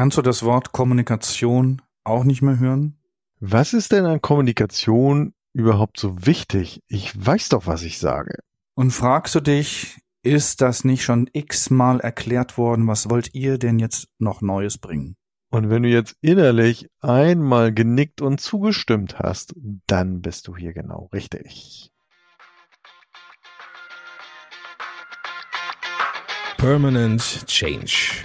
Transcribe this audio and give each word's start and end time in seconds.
Kannst 0.00 0.16
du 0.16 0.22
das 0.22 0.42
Wort 0.44 0.72
Kommunikation 0.72 1.82
auch 2.04 2.24
nicht 2.24 2.40
mehr 2.40 2.58
hören? 2.58 2.96
Was 3.38 3.74
ist 3.74 3.92
denn 3.92 4.06
an 4.06 4.22
Kommunikation 4.22 5.34
überhaupt 5.52 6.00
so 6.00 6.24
wichtig? 6.24 6.80
Ich 6.88 7.12
weiß 7.14 7.50
doch, 7.50 7.66
was 7.66 7.82
ich 7.82 7.98
sage. 7.98 8.38
Und 8.74 8.92
fragst 8.92 9.34
du 9.34 9.40
dich, 9.40 9.98
ist 10.22 10.62
das 10.62 10.84
nicht 10.84 11.04
schon 11.04 11.28
x-mal 11.34 12.00
erklärt 12.00 12.56
worden? 12.56 12.86
Was 12.86 13.10
wollt 13.10 13.34
ihr 13.34 13.58
denn 13.58 13.78
jetzt 13.78 14.08
noch 14.18 14.40
Neues 14.40 14.78
bringen? 14.78 15.16
Und 15.50 15.68
wenn 15.68 15.82
du 15.82 15.90
jetzt 15.90 16.16
innerlich 16.22 16.88
einmal 17.00 17.70
genickt 17.70 18.22
und 18.22 18.40
zugestimmt 18.40 19.18
hast, 19.18 19.52
dann 19.86 20.22
bist 20.22 20.48
du 20.48 20.56
hier 20.56 20.72
genau 20.72 21.10
richtig. 21.12 21.92
Permanent 26.56 27.44
Change. 27.46 28.24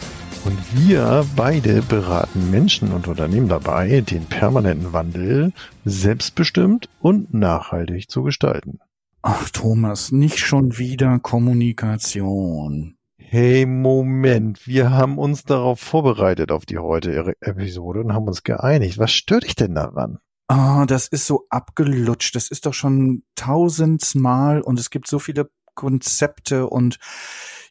Und 0.43 0.57
wir 0.73 1.23
beide 1.35 1.83
beraten 1.83 2.49
Menschen 2.49 2.91
und 2.91 3.07
Unternehmen 3.07 3.47
dabei, 3.47 4.01
den 4.01 4.25
permanenten 4.25 4.91
Wandel 4.91 5.53
selbstbestimmt 5.85 6.89
und 6.99 7.31
nachhaltig 7.33 8.09
zu 8.09 8.23
gestalten. 8.23 8.79
Ach 9.21 9.49
Thomas, 9.51 10.11
nicht 10.11 10.39
schon 10.39 10.79
wieder 10.79 11.19
Kommunikation. 11.19 12.97
Hey, 13.19 13.67
Moment, 13.67 14.65
wir 14.65 14.89
haben 14.89 15.19
uns 15.19 15.43
darauf 15.43 15.79
vorbereitet 15.79 16.51
auf 16.51 16.65
die 16.65 16.79
heutige 16.79 17.35
Episode 17.39 17.99
und 18.01 18.13
haben 18.13 18.27
uns 18.27 18.43
geeinigt. 18.43 18.97
Was 18.97 19.11
stört 19.11 19.43
dich 19.43 19.55
denn 19.55 19.75
daran? 19.75 20.17
Ah, 20.47 20.85
das 20.87 21.07
ist 21.07 21.27
so 21.27 21.45
abgelutscht. 21.49 22.35
Das 22.35 22.49
ist 22.49 22.65
doch 22.65 22.73
schon 22.73 23.23
tausendmal 23.35 24.61
und 24.61 24.79
es 24.79 24.89
gibt 24.89 25.07
so 25.07 25.19
viele 25.19 25.51
Konzepte 25.75 26.67
und 26.67 26.97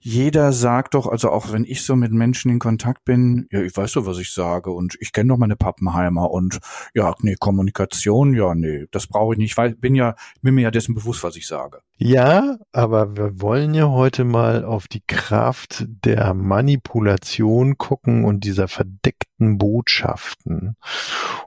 jeder 0.03 0.53
sagt 0.53 0.95
doch, 0.95 1.07
also 1.07 1.31
auch 1.31 1.53
wenn 1.53 1.65
ich 1.65 1.85
so 1.85 1.95
mit 1.95 2.11
Menschen 2.11 2.51
in 2.51 2.59
Kontakt 2.59 3.05
bin, 3.05 3.47
ja, 3.53 3.61
ich 3.61 3.77
weiß 3.77 3.93
doch, 3.93 4.07
was 4.07 4.19
ich 4.19 4.33
sage 4.33 4.71
und 4.71 4.97
ich 4.99 5.13
kenne 5.13 5.29
doch 5.29 5.37
meine 5.37 5.57
Pappenheimer 5.57 6.31
und 6.31 6.59
ja, 6.95 7.15
nee, 7.21 7.37
Kommunikation, 7.39 8.35
ja, 8.35 8.55
nee, 8.55 8.87
das 8.91 9.07
brauche 9.07 9.35
ich 9.35 9.39
nicht, 9.39 9.59
weil 9.59 9.75
bin 9.75 9.95
ja, 9.95 10.17
bin 10.41 10.55
mir 10.55 10.63
ja 10.63 10.71
dessen 10.71 10.95
bewusst, 10.95 11.23
was 11.23 11.37
ich 11.37 11.47
sage. 11.47 11.81
Ja, 11.99 12.57
aber 12.73 13.15
wir 13.17 13.43
wollen 13.43 13.75
ja 13.75 13.91
heute 13.91 14.25
mal 14.25 14.65
auf 14.65 14.89
die 14.89 15.03
Kraft 15.07 15.85
der 15.87 16.33
Manipulation 16.33 17.77
gucken 17.77 18.25
und 18.25 18.45
dieser 18.45 18.69
verdeckten 18.69 19.30
Botschaften. 19.41 20.77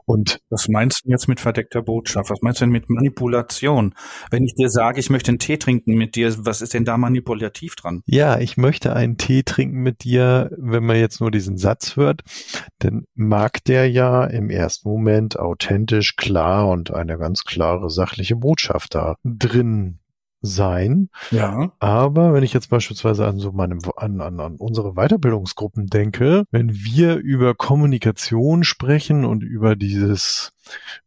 Und 0.04 0.40
was 0.50 0.68
meinst 0.68 1.04
du 1.04 1.10
jetzt 1.10 1.28
mit 1.28 1.40
verdeckter 1.40 1.82
Botschaft? 1.82 2.30
Was 2.30 2.42
meinst 2.42 2.60
du 2.60 2.64
denn 2.64 2.72
mit 2.72 2.90
Manipulation? 2.90 3.94
Wenn 4.30 4.44
ich 4.44 4.54
dir 4.54 4.68
sage, 4.68 5.00
ich 5.00 5.10
möchte 5.10 5.30
einen 5.30 5.38
Tee 5.38 5.56
trinken 5.56 5.94
mit 5.94 6.14
dir, 6.14 6.34
was 6.44 6.60
ist 6.60 6.74
denn 6.74 6.84
da 6.84 6.96
manipulativ 6.98 7.74
dran? 7.76 8.02
Ja, 8.06 8.38
ich 8.38 8.56
möchte 8.56 8.94
einen 8.94 9.16
Tee 9.16 9.42
trinken 9.42 9.82
mit 9.82 10.04
dir, 10.04 10.50
wenn 10.58 10.84
man 10.84 10.96
jetzt 10.96 11.20
nur 11.20 11.30
diesen 11.30 11.56
Satz 11.56 11.96
hört, 11.96 12.22
dann 12.78 13.04
mag 13.14 13.64
der 13.64 13.90
ja 13.90 14.24
im 14.24 14.50
ersten 14.50 14.88
Moment 14.88 15.38
authentisch, 15.38 16.16
klar 16.16 16.68
und 16.68 16.92
eine 16.92 17.18
ganz 17.18 17.44
klare 17.44 17.90
sachliche 17.90 18.36
Botschaft 18.36 18.94
da 18.94 19.16
drin 19.24 20.00
sein. 20.44 21.08
Ja. 21.30 21.72
Aber 21.78 22.34
wenn 22.34 22.42
ich 22.42 22.52
jetzt 22.52 22.68
beispielsweise 22.68 23.26
an 23.26 23.38
so 23.38 23.52
meinem, 23.52 23.78
an, 23.96 24.20
an, 24.20 24.40
an 24.40 24.56
unsere 24.56 24.92
Weiterbildungsgruppen 24.94 25.86
denke, 25.86 26.44
wenn 26.50 26.72
wir 26.72 27.16
über 27.16 27.54
Kommunikation 27.54 28.62
sprechen 28.62 29.24
und 29.24 29.42
über 29.42 29.74
dieses, 29.74 30.52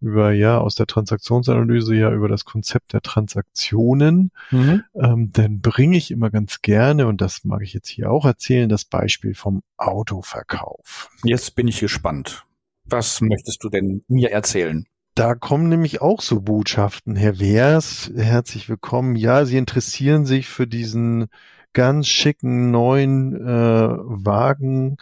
über 0.01 0.31
ja 0.31 0.57
aus 0.57 0.75
der 0.75 0.87
Transaktionsanalyse 0.87 1.95
ja 1.95 2.11
über 2.11 2.27
das 2.27 2.45
Konzept 2.45 2.93
der 2.93 3.01
Transaktionen, 3.01 4.31
mhm. 4.49 4.83
ähm, 4.95 5.31
dann 5.31 5.61
bringe 5.61 5.97
ich 5.97 6.11
immer 6.11 6.31
ganz 6.31 6.61
gerne, 6.61 7.07
und 7.07 7.21
das 7.21 7.43
mag 7.43 7.61
ich 7.61 7.73
jetzt 7.73 7.89
hier 7.89 8.11
auch 8.11 8.25
erzählen, 8.25 8.69
das 8.69 8.85
Beispiel 8.85 9.35
vom 9.35 9.61
Autoverkauf. 9.77 11.09
Jetzt 11.23 11.55
bin 11.55 11.67
ich 11.67 11.79
gespannt. 11.79 12.43
Was 12.85 13.21
möchtest 13.21 13.63
du 13.63 13.69
denn 13.69 14.03
mir 14.07 14.31
erzählen? 14.31 14.87
Da 15.17 15.33
kommen 15.33 15.67
nämlich 15.67 15.99
auch 15.99 16.21
so 16.21 16.41
Botschaften. 16.41 17.15
Herr 17.15 17.39
Wehrs, 17.39 18.11
herzlich 18.15 18.69
willkommen. 18.69 19.15
Ja, 19.15 19.45
Sie 19.45 19.57
interessieren 19.57 20.27
sich 20.27 20.47
für 20.47 20.67
diesen 20.67 21.25
ganz 21.73 22.07
schicken 22.07 22.69
neuen 22.69 23.35
äh, 23.35 23.89
Wagen. 23.89 24.97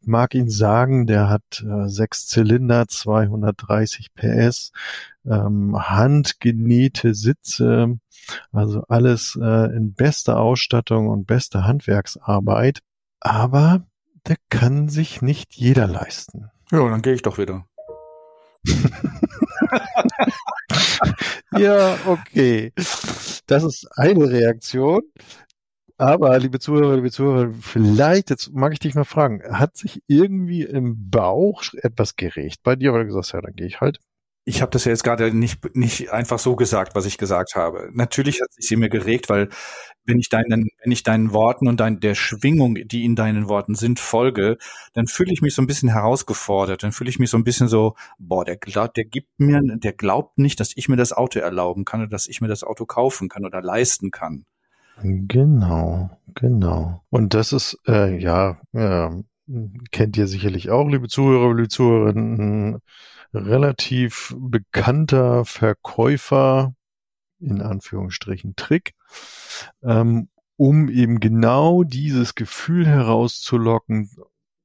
Ich 0.00 0.06
mag 0.06 0.34
Ihnen 0.34 0.48
sagen, 0.48 1.06
der 1.06 1.28
hat 1.28 1.62
äh, 1.62 1.86
sechs 1.86 2.26
Zylinder, 2.28 2.88
230 2.88 4.14
PS, 4.14 4.72
ähm, 5.26 5.76
handgenähte 5.78 7.12
Sitze, 7.12 7.98
also 8.50 8.84
alles 8.88 9.38
äh, 9.38 9.76
in 9.76 9.92
bester 9.92 10.40
Ausstattung 10.40 11.08
und 11.08 11.26
bester 11.26 11.66
Handwerksarbeit. 11.66 12.78
Aber 13.20 13.86
der 14.26 14.36
kann 14.48 14.88
sich 14.88 15.20
nicht 15.20 15.56
jeder 15.56 15.86
leisten. 15.86 16.48
Ja, 16.70 16.88
dann 16.88 17.02
gehe 17.02 17.12
ich 17.12 17.20
doch 17.20 17.36
wieder. 17.36 17.67
Ja, 21.56 21.98
okay. 22.06 22.72
Das 23.46 23.64
ist 23.64 23.86
eine 23.96 24.28
Reaktion. 24.30 25.02
Aber, 25.98 26.38
liebe 26.38 26.60
Zuhörer, 26.60 26.96
liebe 26.96 27.10
Zuhörer, 27.10 27.52
vielleicht, 27.60 28.30
jetzt 28.30 28.52
mag 28.52 28.72
ich 28.72 28.78
dich 28.78 28.94
mal 28.94 29.04
fragen, 29.04 29.42
hat 29.50 29.76
sich 29.76 30.02
irgendwie 30.06 30.62
im 30.62 31.10
Bauch 31.10 31.62
etwas 31.82 32.16
geregt 32.16 32.62
bei 32.62 32.76
dir, 32.76 32.92
weil 32.92 33.00
du 33.02 33.06
gesagt 33.06 33.26
hast, 33.26 33.32
ja, 33.32 33.40
dann 33.40 33.54
gehe 33.54 33.66
ich 33.66 33.80
halt? 33.80 33.98
Ich 34.48 34.62
habe 34.62 34.70
das 34.70 34.86
ja 34.86 34.92
jetzt 34.92 35.04
gerade 35.04 35.36
nicht, 35.36 35.76
nicht 35.76 36.10
einfach 36.10 36.38
so 36.38 36.56
gesagt, 36.56 36.94
was 36.94 37.04
ich 37.04 37.18
gesagt 37.18 37.54
habe. 37.54 37.90
Natürlich 37.92 38.40
hat 38.40 38.50
sich 38.50 38.66
sie 38.66 38.76
mir 38.76 38.88
geregt, 38.88 39.28
weil 39.28 39.50
wenn 40.06 40.18
ich 40.18 40.30
deinen, 40.30 40.70
wenn 40.82 40.90
ich 40.90 41.02
deinen 41.02 41.34
Worten 41.34 41.68
und 41.68 41.80
dein, 41.80 42.00
der 42.00 42.14
Schwingung, 42.14 42.76
die 42.76 43.04
in 43.04 43.14
deinen 43.14 43.46
Worten 43.50 43.74
sind, 43.74 44.00
folge, 44.00 44.56
dann 44.94 45.06
fühle 45.06 45.34
ich 45.34 45.42
mich 45.42 45.54
so 45.54 45.60
ein 45.60 45.66
bisschen 45.66 45.90
herausgefordert. 45.90 46.82
Dann 46.82 46.92
fühle 46.92 47.10
ich 47.10 47.18
mich 47.18 47.28
so 47.28 47.36
ein 47.36 47.44
bisschen 47.44 47.68
so, 47.68 47.94
boah, 48.18 48.42
der 48.42 48.56
glaubt, 48.56 48.96
der 48.96 49.04
gibt 49.04 49.28
mir, 49.38 49.60
der 49.62 49.92
glaubt 49.92 50.38
nicht, 50.38 50.60
dass 50.60 50.72
ich 50.74 50.88
mir 50.88 50.96
das 50.96 51.12
Auto 51.12 51.40
erlauben 51.40 51.84
kann 51.84 52.00
oder 52.00 52.08
dass 52.08 52.26
ich 52.26 52.40
mir 52.40 52.48
das 52.48 52.64
Auto 52.64 52.86
kaufen 52.86 53.28
kann 53.28 53.44
oder 53.44 53.60
leisten 53.60 54.10
kann. 54.10 54.46
Genau, 55.02 56.08
genau. 56.34 57.02
Und 57.10 57.34
das 57.34 57.52
ist, 57.52 57.78
äh, 57.86 58.16
ja, 58.18 58.62
äh, 58.72 59.10
kennt 59.90 60.16
ihr 60.16 60.26
sicherlich 60.26 60.70
auch, 60.70 60.88
liebe 60.88 61.08
Zuhörer, 61.08 61.54
liebe 61.54 61.68
Zuhörerinnen, 61.68 62.80
relativ 63.32 64.34
bekannter 64.38 65.44
Verkäufer, 65.44 66.74
in 67.40 67.62
Anführungsstrichen 67.62 68.56
Trick, 68.56 68.94
ähm, 69.82 70.28
um 70.56 70.88
eben 70.88 71.20
genau 71.20 71.84
dieses 71.84 72.34
Gefühl 72.34 72.86
herauszulocken, 72.86 74.10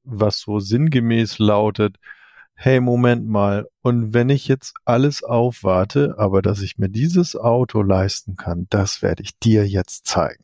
was 0.04 0.40
so 0.40 0.60
sinngemäß 0.60 1.40
lautet, 1.40 1.98
hey, 2.56 2.80
Moment 2.80 3.28
mal, 3.28 3.68
und 3.82 4.14
wenn 4.14 4.30
ich 4.30 4.48
jetzt 4.48 4.74
alles 4.86 5.24
aufwarte, 5.24 6.16
aber 6.18 6.42
dass 6.42 6.62
ich 6.62 6.78
mir 6.78 6.90
dieses 6.90 7.36
Auto 7.36 7.82
leisten 7.82 8.36
kann, 8.36 8.68
das 8.70 9.02
werde 9.02 9.24
ich 9.24 9.38
dir 9.40 9.68
jetzt 9.68 10.08
zeigen. 10.08 10.44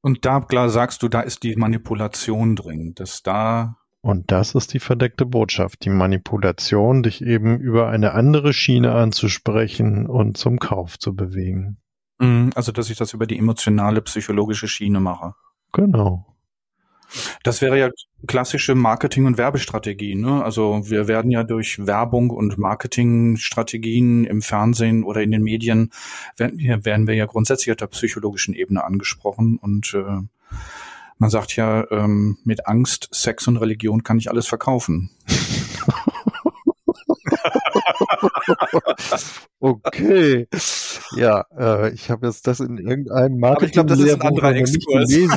Und 0.00 0.24
da, 0.24 0.40
klar, 0.40 0.68
sagst 0.68 1.02
du, 1.02 1.08
da 1.08 1.20
ist 1.20 1.42
die 1.42 1.56
Manipulation 1.56 2.54
drin, 2.54 2.94
dass 2.94 3.22
da 3.22 3.78
und 4.00 4.30
das 4.30 4.54
ist 4.54 4.72
die 4.72 4.78
verdeckte 4.78 5.26
Botschaft, 5.26 5.84
die 5.84 5.90
Manipulation, 5.90 7.02
dich 7.02 7.22
eben 7.22 7.58
über 7.58 7.88
eine 7.88 8.12
andere 8.12 8.52
Schiene 8.52 8.92
anzusprechen 8.92 10.06
und 10.06 10.36
zum 10.36 10.58
Kauf 10.58 10.98
zu 10.98 11.14
bewegen. 11.14 11.78
Mhm, 12.18 12.50
also, 12.54 12.72
dass 12.72 12.90
ich 12.90 12.96
das 12.96 13.12
über 13.12 13.26
die 13.26 13.38
emotionale, 13.38 14.00
psychologische 14.02 14.68
Schiene 14.68 15.00
mache. 15.00 15.34
Genau. 15.72 16.36
Das 17.42 17.62
wäre 17.62 17.78
ja 17.78 17.90
klassische 18.26 18.74
Marketing- 18.74 19.26
und 19.26 19.38
Werbestrategie. 19.38 20.16
Ne? 20.16 20.42
Also 20.42 20.88
wir 20.90 21.06
werden 21.06 21.30
ja 21.30 21.44
durch 21.44 21.86
Werbung 21.86 22.30
und 22.30 22.58
Marketingstrategien 22.58 24.24
im 24.24 24.42
Fernsehen 24.42 25.04
oder 25.04 25.22
in 25.22 25.30
den 25.30 25.42
Medien, 25.42 25.92
werden, 26.36 26.84
werden 26.84 27.06
wir 27.06 27.14
ja 27.14 27.26
grundsätzlich 27.26 27.70
auf 27.70 27.76
der 27.76 27.86
psychologischen 27.86 28.54
Ebene 28.54 28.84
angesprochen. 28.84 29.58
Und 29.58 29.94
äh, 29.94 30.22
man 31.18 31.30
sagt 31.30 31.56
ja, 31.56 31.90
ähm, 31.90 32.38
mit 32.44 32.66
Angst, 32.66 33.08
Sex 33.12 33.46
und 33.48 33.56
Religion 33.56 34.02
kann 34.02 34.18
ich 34.18 34.30
alles 34.30 34.46
verkaufen. 34.46 35.10
okay. 39.60 40.48
Ja, 41.16 41.44
äh, 41.56 41.92
ich 41.92 42.10
habe 42.10 42.26
jetzt 42.26 42.46
das 42.46 42.60
in 42.60 42.78
irgendeinem 42.78 43.38
Marketing 43.38 43.56
Aber 43.56 43.66
ich 43.66 43.72
glaube, 43.72 43.88
das 43.88 44.00
ist 44.00 44.14
ein 44.14 44.22
anderer 44.22 44.52
gelesen. 44.52 45.32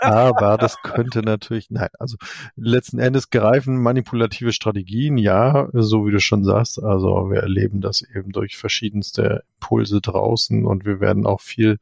Aber 0.00 0.56
das 0.58 0.80
könnte 0.82 1.22
natürlich, 1.22 1.70
nein, 1.70 1.88
also 1.98 2.16
letzten 2.56 2.98
Endes 2.98 3.30
greifen 3.30 3.80
manipulative 3.80 4.52
Strategien, 4.52 5.18
ja, 5.18 5.68
so 5.72 6.06
wie 6.06 6.12
du 6.12 6.20
schon 6.20 6.44
sagst. 6.44 6.82
Also 6.82 7.30
wir 7.30 7.40
erleben 7.40 7.80
das 7.80 8.02
eben 8.02 8.32
durch 8.32 8.56
verschiedenste 8.56 9.44
Impulse 9.56 10.00
draußen 10.00 10.66
und 10.66 10.84
wir 10.84 11.00
werden 11.00 11.26
auch 11.26 11.40
viel 11.40 11.78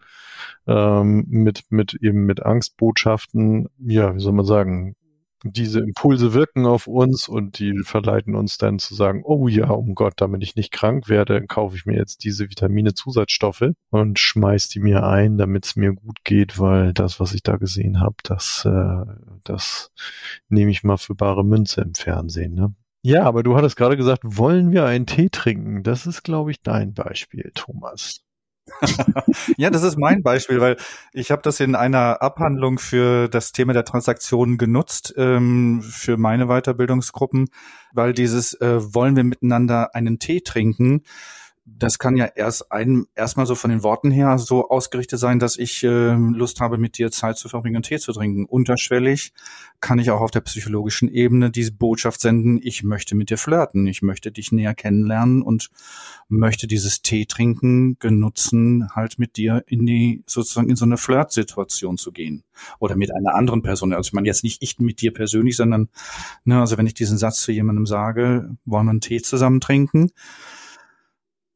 ähm, 0.67 1.26
mit, 1.29 1.64
mit 1.70 1.94
eben 1.94 2.25
mit 2.25 2.43
Angstbotschaften, 2.44 3.69
ja, 3.79 4.14
wie 4.14 4.20
soll 4.20 4.32
man 4.32 4.46
sagen, 4.46 4.94
diese 5.44 5.81
Impulse 5.81 6.35
wirken 6.35 6.67
auf 6.67 6.87
uns 6.87 7.29
und 7.29 7.59
die 7.59 7.83
verleiten 7.85 8.35
uns 8.35 8.59
dann 8.59 8.79
zu 8.79 8.94
sagen, 8.94 9.23
oh 9.25 9.49
ja, 9.49 9.71
um 9.71 9.94
Gott, 9.94 10.15
damit 10.17 10.43
ich 10.43 10.56
nicht 10.56 10.73
krank 10.73 11.09
werde, 11.09 11.47
kaufe 11.47 11.77
ich 11.77 11.87
mir 11.87 11.97
jetzt 11.97 12.25
diese 12.25 12.49
Vitamine 12.49 12.94
Zusatzstoffe 12.94 13.71
und 13.91 14.19
schmeiß 14.19 14.69
die 14.69 14.81
mir 14.81 15.05
ein, 15.05 15.39
damit 15.39 15.67
es 15.67 15.77
mir 15.77 15.93
gut 15.93 16.25
geht, 16.25 16.59
weil 16.59 16.93
das, 16.93 17.21
was 17.21 17.35
ich 17.35 17.43
da 17.43 17.56
gesehen 17.56 18.00
habe, 18.00 18.17
das, 18.23 18.65
äh, 18.65 19.05
das 19.44 19.91
nehme 20.49 20.71
ich 20.71 20.83
mal 20.83 20.99
für 20.99 21.15
bare 21.15 21.44
Münze 21.44 21.83
im 21.83 21.94
Fernsehen. 21.94 22.55
Ne? 22.55 22.75
Ja, 23.03 23.25
aber 23.25 23.43
du 23.43 23.56
hattest 23.56 23.77
gerade 23.77 23.97
gesagt, 23.97 24.23
wollen 24.25 24.71
wir 24.71 24.85
einen 24.85 25.06
Tee 25.06 25.29
trinken? 25.29 25.83
Das 25.83 26.06
ist, 26.06 26.23
glaube 26.23 26.53
ich, 26.53 26.62
dein 26.62 26.94
Beispiel, 26.94 27.50
Thomas. 27.55 28.23
Ja, 29.56 29.70
das 29.70 29.82
ist 29.82 29.99
mein 29.99 30.23
Beispiel, 30.23 30.61
weil 30.61 30.76
ich 31.12 31.31
habe 31.31 31.43
das 31.43 31.61
in 31.61 31.75
einer 31.75 32.23
Abhandlung 32.23 32.79
für 32.79 33.29
das 33.29 33.53
Thema 33.53 33.73
der 33.73 33.85
Transaktionen 33.85 34.59
genutzt, 34.59 35.14
ähm, 35.17 35.82
für 35.82 36.17
meine 36.17 36.47
Weiterbildungsgruppen, 36.47 37.49
weil 37.93 38.12
dieses 38.12 38.55
äh, 38.61 38.94
wollen 38.94 39.17
wir 39.17 39.25
miteinander 39.25 39.94
einen 39.94 40.19
Tee 40.19 40.41
trinken, 40.41 41.03
das 41.64 42.00
kann 42.00 42.17
ja 42.17 42.26
erst 42.26 42.73
ein, 42.73 43.06
erstmal 43.14 43.47
so 43.47 43.55
von 43.55 43.70
den 43.70 43.85
Worten 43.85 44.11
her 44.11 44.37
so 44.38 44.69
ausgerichtet 44.69 45.20
sein, 45.20 45.38
dass 45.38 45.56
ich 45.56 45.85
äh, 45.85 46.14
Lust 46.14 46.61
habe, 46.61 46.76
mit 46.76 46.99
dir 46.99 47.12
Zeit 47.12 47.38
zu 47.38 47.49
verbringen 47.49 47.76
und 47.76 47.85
Tee 47.85 48.00
zu 48.00 48.12
trinken. 48.12 48.47
Unterschwellig 48.47 49.32
kann 49.81 50.00
ich 50.00 50.11
auch 50.11 50.20
auf 50.20 50.32
der 50.32 50.41
psychologischen 50.41 51.09
Ebene 51.09 51.53
diese 51.53 51.73
Botschaft 51.73 52.20
senden, 52.20 52.59
ich 52.61 52.82
möchte 52.82 53.14
mit 53.14 53.31
dir 53.31 53.38
flirten, 53.38 53.87
ich 53.87 54.03
möchte 54.03 54.32
dich 54.32 54.50
näher 54.50 54.75
kennenlernen 54.75 55.41
und 55.41 55.70
möchte 56.29 56.67
dieses 56.67 57.03
Tee 57.03 57.26
trinken 57.26 57.97
genutzen, 58.00 58.88
halt 58.94 59.20
mit 59.20 59.37
dir 59.37 59.62
in 59.67 59.87
die, 59.87 60.25
sozusagen 60.26 60.69
in 60.69 60.76
so 60.76 60.85
eine 60.85 60.97
Flirtsituation 60.97 61.97
zu 61.97 62.11
gehen. 62.11 62.43
Oder 62.81 62.97
mit 62.97 63.15
einer 63.15 63.35
anderen 63.35 63.62
Person. 63.62 63.93
Also 63.93 64.08
ich 64.08 64.12
meine 64.12 64.26
jetzt 64.26 64.43
nicht 64.43 64.62
ich 64.62 64.79
mit 64.81 65.00
dir 65.00 65.12
persönlich, 65.12 65.56
sondern, 65.56 65.88
ne, 66.44 66.58
also 66.61 66.76
wenn 66.76 66.87
ich 66.87 66.94
diesen 66.94 67.19
Satz 67.19 67.43
zu 67.43 67.53
jemandem 67.53 67.87
sage, 67.87 68.56
wollen 68.65 68.87
wir 68.87 68.91
einen 68.91 69.00
Tee 69.00 69.23
zusammen 69.23 69.61
trinken, 69.61 70.11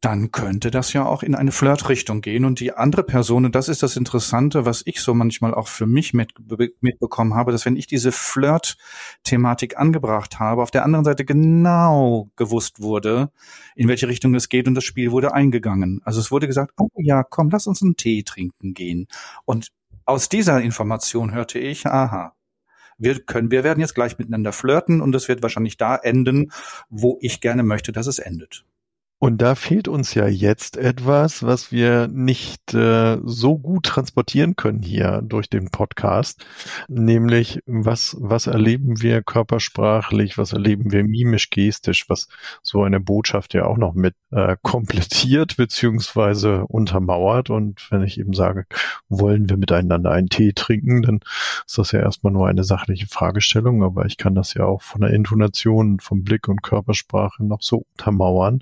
dann 0.06 0.30
könnte 0.30 0.70
das 0.70 0.92
ja 0.92 1.04
auch 1.04 1.24
in 1.24 1.34
eine 1.34 1.50
Flirtrichtung 1.50 2.20
gehen. 2.20 2.44
Und 2.44 2.60
die 2.60 2.72
andere 2.72 3.02
Person, 3.02 3.44
und 3.44 3.56
das 3.56 3.68
ist 3.68 3.82
das 3.82 3.96
Interessante, 3.96 4.64
was 4.64 4.82
ich 4.86 5.00
so 5.00 5.14
manchmal 5.14 5.52
auch 5.52 5.66
für 5.66 5.86
mich 5.86 6.14
mit, 6.14 6.32
mitbekommen 6.80 7.34
habe, 7.34 7.50
dass 7.50 7.66
wenn 7.66 7.74
ich 7.74 7.88
diese 7.88 8.12
Flirt-Thematik 8.12 9.76
angebracht 9.76 10.38
habe, 10.38 10.62
auf 10.62 10.70
der 10.70 10.84
anderen 10.84 11.04
Seite 11.04 11.24
genau 11.24 12.30
gewusst 12.36 12.80
wurde, 12.80 13.32
in 13.74 13.88
welche 13.88 14.06
Richtung 14.06 14.32
es 14.36 14.48
geht 14.48 14.68
und 14.68 14.76
das 14.76 14.84
Spiel 14.84 15.10
wurde 15.10 15.34
eingegangen. 15.34 16.00
Also 16.04 16.20
es 16.20 16.30
wurde 16.30 16.46
gesagt, 16.46 16.72
oh 16.78 16.88
ja, 16.98 17.24
komm, 17.24 17.50
lass 17.50 17.66
uns 17.66 17.82
einen 17.82 17.96
Tee 17.96 18.22
trinken 18.22 18.74
gehen. 18.74 19.08
Und 19.44 19.72
aus 20.04 20.28
dieser 20.28 20.62
Information 20.62 21.34
hörte 21.34 21.58
ich, 21.58 21.84
aha, 21.84 22.32
wir 22.96 23.24
können, 23.24 23.50
wir 23.50 23.64
werden 23.64 23.80
jetzt 23.80 23.96
gleich 23.96 24.18
miteinander 24.18 24.52
flirten 24.52 25.00
und 25.00 25.16
es 25.16 25.26
wird 25.26 25.42
wahrscheinlich 25.42 25.78
da 25.78 25.96
enden, 25.96 26.52
wo 26.90 27.18
ich 27.20 27.40
gerne 27.40 27.64
möchte, 27.64 27.90
dass 27.90 28.06
es 28.06 28.20
endet. 28.20 28.64
Und 29.18 29.40
da 29.40 29.54
fehlt 29.54 29.88
uns 29.88 30.12
ja 30.12 30.26
jetzt 30.26 30.76
etwas, 30.76 31.42
was 31.42 31.72
wir 31.72 32.06
nicht 32.06 32.74
äh, 32.74 33.16
so 33.24 33.56
gut 33.56 33.86
transportieren 33.86 34.56
können 34.56 34.82
hier 34.82 35.22
durch 35.24 35.48
den 35.48 35.70
Podcast, 35.70 36.44
nämlich 36.86 37.60
was, 37.64 38.14
was 38.20 38.46
erleben 38.46 39.00
wir 39.00 39.22
körpersprachlich, 39.22 40.36
was 40.36 40.52
erleben 40.52 40.92
wir 40.92 41.02
mimisch-gestisch, 41.02 42.10
was 42.10 42.28
so 42.62 42.82
eine 42.82 43.00
Botschaft 43.00 43.54
ja 43.54 43.64
auch 43.64 43.78
noch 43.78 43.94
mit 43.94 44.14
äh, 44.32 44.56
komplettiert 44.60 45.56
beziehungsweise 45.56 46.66
untermauert. 46.66 47.48
Und 47.48 47.90
wenn 47.90 48.02
ich 48.02 48.20
eben 48.20 48.34
sage, 48.34 48.66
wollen 49.08 49.48
wir 49.48 49.56
miteinander 49.56 50.10
einen 50.10 50.28
Tee 50.28 50.52
trinken, 50.52 51.00
dann 51.00 51.20
ist 51.66 51.78
das 51.78 51.92
ja 51.92 52.00
erstmal 52.00 52.34
nur 52.34 52.48
eine 52.48 52.64
sachliche 52.64 53.06
Fragestellung, 53.06 53.82
aber 53.82 54.04
ich 54.04 54.18
kann 54.18 54.34
das 54.34 54.52
ja 54.52 54.66
auch 54.66 54.82
von 54.82 55.00
der 55.00 55.10
Intonation, 55.10 56.00
vom 56.00 56.22
Blick 56.22 56.48
und 56.48 56.62
Körpersprache 56.62 57.42
noch 57.42 57.62
so 57.62 57.86
untermauern 57.96 58.60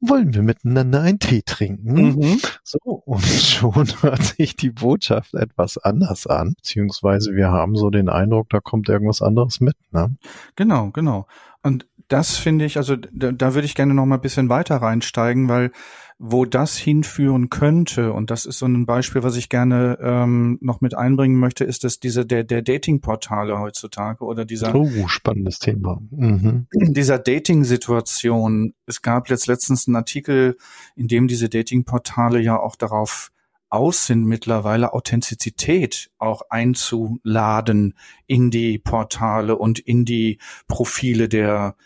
wollen 0.00 0.34
wir 0.34 0.42
miteinander 0.42 1.02
einen 1.02 1.18
Tee 1.18 1.42
trinken. 1.42 1.92
Mhm. 1.92 2.40
So, 2.62 2.78
und 2.82 3.22
schon 3.24 3.88
hört 4.00 4.22
sich 4.22 4.56
die 4.56 4.70
Botschaft 4.70 5.34
etwas 5.34 5.78
anders 5.78 6.26
an, 6.26 6.54
beziehungsweise 6.54 7.34
wir 7.34 7.48
haben 7.50 7.76
so 7.76 7.90
den 7.90 8.08
Eindruck, 8.08 8.48
da 8.50 8.60
kommt 8.60 8.88
irgendwas 8.88 9.22
anderes 9.22 9.60
mit. 9.60 9.76
Ne? 9.90 10.16
Genau, 10.56 10.90
genau. 10.90 11.26
Und 11.62 11.86
das 12.08 12.36
finde 12.36 12.64
ich, 12.64 12.76
also 12.76 12.96
da, 12.96 13.32
da 13.32 13.54
würde 13.54 13.66
ich 13.66 13.74
gerne 13.74 13.94
noch 13.94 14.06
mal 14.06 14.16
ein 14.16 14.20
bisschen 14.20 14.48
weiter 14.48 14.76
reinsteigen, 14.76 15.48
weil 15.48 15.72
wo 16.18 16.44
das 16.44 16.76
hinführen 16.76 17.48
könnte, 17.48 18.12
und 18.12 18.30
das 18.30 18.44
ist 18.44 18.58
so 18.58 18.66
ein 18.66 18.86
Beispiel, 18.86 19.22
was 19.22 19.36
ich 19.36 19.48
gerne 19.48 19.98
ähm, 20.02 20.58
noch 20.60 20.80
mit 20.80 20.96
einbringen 20.96 21.38
möchte, 21.38 21.64
ist 21.64 21.84
dass 21.84 22.00
diese 22.00 22.26
der, 22.26 22.42
der 22.42 22.62
Dating-Portale 22.62 23.60
heutzutage 23.60 24.24
oder 24.24 24.44
dieser 24.44 24.74
oh, 24.74 25.06
spannendes 25.06 25.60
Thema. 25.60 26.00
Mhm. 26.10 26.66
dieser 26.72 27.20
Dating-Situation. 27.20 28.74
Es 28.86 29.02
gab 29.02 29.30
jetzt 29.30 29.46
letztens 29.46 29.86
einen 29.86 29.94
Artikel, 29.94 30.56
in 30.96 31.06
dem 31.06 31.28
diese 31.28 31.48
Dating-Portale 31.48 32.40
ja 32.40 32.58
auch 32.58 32.74
darauf 32.74 33.30
aus 33.70 34.06
sind 34.06 34.24
mittlerweile 34.24 34.94
Authentizität 34.94 36.10
auch 36.18 36.42
einzuladen 36.48 37.94
in 38.26 38.50
die 38.50 38.78
Portale 38.78 39.56
und 39.56 39.78
in 39.78 40.04
die 40.04 40.38
Profile 40.66 41.28
der 41.28 41.76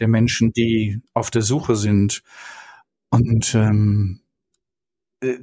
der 0.00 0.08
Menschen, 0.08 0.52
die 0.52 1.00
auf 1.12 1.30
der 1.30 1.42
Suche 1.42 1.76
sind. 1.76 2.22
Und 3.10 3.54
ähm, 3.54 4.20
äh, 5.20 5.36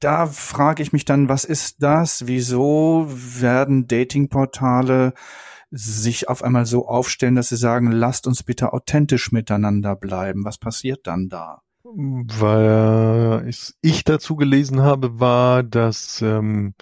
da 0.00 0.26
frage 0.26 0.82
ich 0.82 0.92
mich 0.92 1.04
dann, 1.04 1.28
was 1.28 1.44
ist 1.44 1.82
das? 1.82 2.26
Wieso 2.26 3.06
werden 3.08 3.86
Datingportale 3.86 5.12
sich 5.70 6.28
auf 6.28 6.42
einmal 6.42 6.66
so 6.66 6.88
aufstellen, 6.88 7.36
dass 7.36 7.50
sie 7.50 7.56
sagen, 7.56 7.92
lasst 7.92 8.26
uns 8.26 8.42
bitte 8.42 8.72
authentisch 8.72 9.30
miteinander 9.30 9.94
bleiben? 9.94 10.44
Was 10.44 10.58
passiert 10.58 11.06
dann 11.06 11.28
da? 11.28 11.62
Weil 11.82 13.48
ich, 13.82 14.04
dazu 14.04 14.36
gelesen 14.36 14.80
habe, 14.82 15.20
war, 15.20 15.62
dass 15.62 16.22
ähm, 16.22 16.74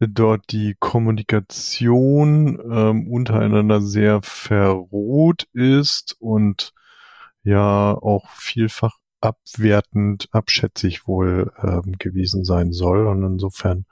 dort 0.00 0.50
die 0.52 0.74
Kommunikation 0.78 2.58
ähm, 2.70 3.08
untereinander 3.08 3.80
sehr 3.80 4.20
verroht 4.22 5.46
ist 5.52 6.16
und 6.18 6.72
ja 7.42 7.92
auch 7.92 8.30
vielfach 8.30 8.98
abwertend, 9.24 10.28
abschätzig 10.32 11.06
wohl 11.06 11.52
ähm, 11.62 11.96
gewesen 11.98 12.44
sein 12.44 12.72
soll. 12.72 13.06
Und 13.06 13.22
insofern 13.24 13.86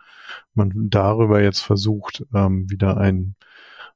man 0.54 0.72
darüber 0.90 1.42
jetzt 1.42 1.60
versucht, 1.60 2.24
ähm, 2.34 2.70
wieder 2.70 2.96
ein, 2.96 3.34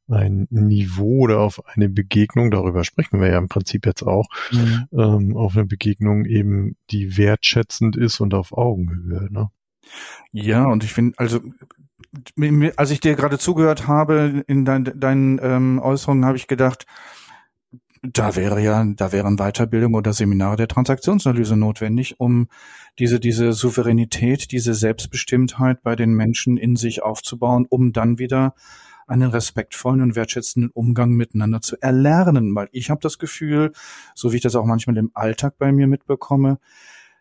ein 0.09 0.47
Niveau 0.51 1.21
oder 1.21 1.41
auf 1.41 1.63
eine 1.67 1.89
Begegnung, 1.89 2.51
darüber 2.51 2.85
sprechen 2.85 3.21
wir 3.21 3.29
ja 3.29 3.39
im 3.39 3.49
Prinzip 3.49 3.87
jetzt 3.87 4.03
auch, 4.03 4.27
mhm. 4.53 4.87
ähm, 4.93 5.37
auf 5.37 5.57
eine 5.57 5.67
Begegnung 5.67 6.25
eben, 6.25 6.77
die 6.91 7.17
wertschätzend 7.17 7.97
ist 7.97 8.21
und 8.21 8.35
auf 8.35 8.53
Augenhöhe. 8.53 9.29
Ne? 9.31 9.51
Ja, 10.33 10.67
und 10.67 10.85
ich 10.85 10.93
finde, 10.93 11.19
also 11.19 11.41
als 12.77 12.91
ich 12.91 13.01
dir 13.01 13.15
gerade 13.15 13.39
zugehört 13.39 13.87
habe 13.87 14.45
in 14.47 14.65
dein, 14.65 14.85
deinen 14.85 15.39
ähm, 15.43 15.81
Äußerungen, 15.83 16.25
habe 16.25 16.37
ich 16.37 16.47
gedacht, 16.47 16.87
da 18.03 18.37
wäre 18.37 18.61
ja, 18.61 18.85
da 18.85 19.13
wären 19.13 19.37
Weiterbildung 19.37 19.95
oder 19.95 20.13
Seminare 20.13 20.57
der 20.57 20.69
Transaktionsanalyse 20.69 21.57
notwendig, 21.57 22.19
um 22.19 22.49
diese, 22.99 23.21
diese 23.21 23.53
Souveränität, 23.53 24.53
diese 24.53 24.75
Selbstbestimmtheit 24.75 25.83
bei 25.83 25.97
den 25.97 26.13
Menschen 26.15 26.57
in 26.57 26.77
sich 26.77 27.03
aufzubauen, 27.03 27.67
um 27.69 27.93
dann 27.93 28.19
wieder 28.19 28.55
einen 29.07 29.31
respektvollen 29.31 30.03
und 30.03 30.17
wertschätzenden 30.17 30.71
Umgang 30.73 31.13
miteinander 31.13 31.61
zu 31.61 31.77
erlernen. 31.81 32.55
Weil 32.55 32.69
ich 32.73 32.91
habe 32.91 33.01
das 33.01 33.19
Gefühl, 33.19 33.73
so 34.15 34.33
wie 34.33 34.37
ich 34.37 34.43
das 34.43 34.57
auch 34.57 34.67
manchmal 34.67 34.97
im 34.97 35.11
Alltag 35.15 35.55
bei 35.59 35.73
mir 35.73 35.87
mitbekomme, 35.87 36.59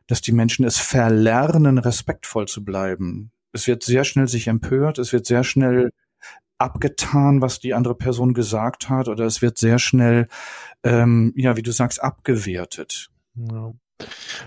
dass 0.08 0.22
die 0.22 0.32
Menschen 0.32 0.66
es 0.66 0.78
verlernen, 0.78 1.78
respektvoll 1.78 2.48
zu 2.48 2.64
bleiben. 2.64 3.32
Es 3.52 3.68
wird 3.68 3.84
sehr 3.84 4.04
schnell 4.04 4.28
sich 4.28 4.48
empört, 4.48 5.00
es 5.00 5.14
wird 5.14 5.26
sehr 5.26 5.44
schnell 5.44 5.92
abgetan, 6.58 7.42
was 7.42 7.60
die 7.60 7.74
andere 7.74 7.96
Person 7.96 8.34
gesagt 8.34 8.90
hat, 8.90 9.08
oder 9.08 9.26
es 9.26 9.42
wird 9.42 9.58
sehr 9.58 9.80
schnell, 9.80 10.28
ähm, 10.84 11.34
ja, 11.36 11.58
wie 11.58 11.64
du 11.64 11.72
sagst, 11.72 12.02
abgewertet. 12.02 13.10
Ja. 13.36 13.74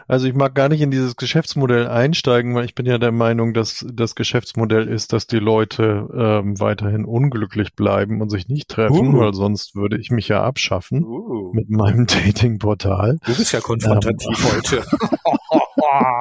Also 0.06 0.26
ich 0.26 0.34
mag 0.34 0.54
gar 0.54 0.68
nicht 0.68 0.82
in 0.82 0.90
dieses 0.90 1.16
Geschäftsmodell 1.16 1.88
einsteigen, 1.88 2.54
weil 2.54 2.66
ich 2.66 2.74
bin 2.74 2.84
ja 2.84 2.98
der 2.98 3.12
Meinung, 3.12 3.54
dass 3.54 3.84
das 3.90 4.14
Geschäftsmodell 4.14 4.86
ist, 4.88 5.12
dass 5.12 5.26
die 5.26 5.38
Leute 5.38 6.06
ähm, 6.14 6.60
weiterhin 6.60 7.06
unglücklich 7.06 7.74
bleiben 7.74 8.20
und 8.20 8.28
sich 8.28 8.48
nicht 8.48 8.68
treffen, 8.68 9.14
uh. 9.14 9.18
weil 9.20 9.32
sonst 9.32 9.74
würde 9.74 9.98
ich 9.98 10.10
mich 10.10 10.28
ja 10.28 10.42
abschaffen 10.42 11.02
uh. 11.02 11.50
mit 11.54 11.70
meinem 11.70 12.06
Datingportal. 12.06 13.18
Du 13.24 13.34
bist 13.34 13.52
ja 13.52 13.60
konfrontativ 13.60 14.38
ähm, 14.38 14.52
heute. 14.52 14.84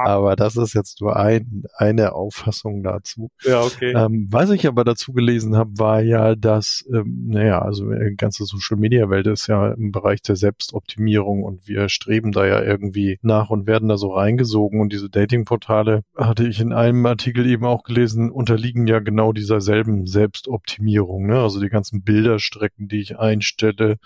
aber 0.05 0.35
das 0.35 0.55
ist 0.55 0.73
jetzt 0.73 1.01
nur 1.01 1.15
ein, 1.15 1.63
eine 1.75 2.13
Auffassung 2.13 2.83
dazu. 2.83 3.29
Ja, 3.43 3.61
okay. 3.61 3.93
Ähm, 3.95 4.27
was 4.29 4.49
ich 4.49 4.67
aber 4.67 4.83
dazu 4.83 5.13
gelesen 5.13 5.55
habe, 5.55 5.71
war 5.77 6.01
ja, 6.01 6.35
dass, 6.35 6.85
ähm, 6.93 7.27
naja, 7.29 7.61
also 7.61 7.89
die 7.89 8.15
ganze 8.15 8.45
Social 8.45 8.77
Media 8.77 9.09
Welt 9.09 9.27
ist 9.27 9.47
ja 9.47 9.73
im 9.73 9.91
Bereich 9.91 10.21
der 10.21 10.35
Selbstoptimierung 10.35 11.43
und 11.43 11.67
wir 11.67 11.89
streben 11.89 12.31
da 12.31 12.45
ja 12.45 12.61
irgendwie 12.61 13.19
nach 13.21 13.49
und 13.49 13.67
werden 13.67 13.89
da 13.89 13.97
so 13.97 14.13
reingesogen 14.13 14.81
und 14.81 14.93
diese 14.93 15.09
Datingportale 15.09 16.03
hatte 16.15 16.47
ich 16.47 16.59
in 16.59 16.73
einem 16.73 17.05
Artikel 17.05 17.45
eben 17.45 17.65
auch 17.65 17.83
gelesen, 17.83 18.31
unterliegen 18.31 18.87
ja 18.87 18.99
genau 18.99 19.33
dieser 19.33 19.61
selben 19.61 20.05
Selbstoptimierung. 20.05 21.27
Ne? 21.27 21.39
Also 21.39 21.59
die 21.59 21.69
ganzen 21.69 22.03
Bilderstrecken, 22.03 22.87
die 22.87 23.01
ich 23.01 23.19
einstelle, 23.19 23.97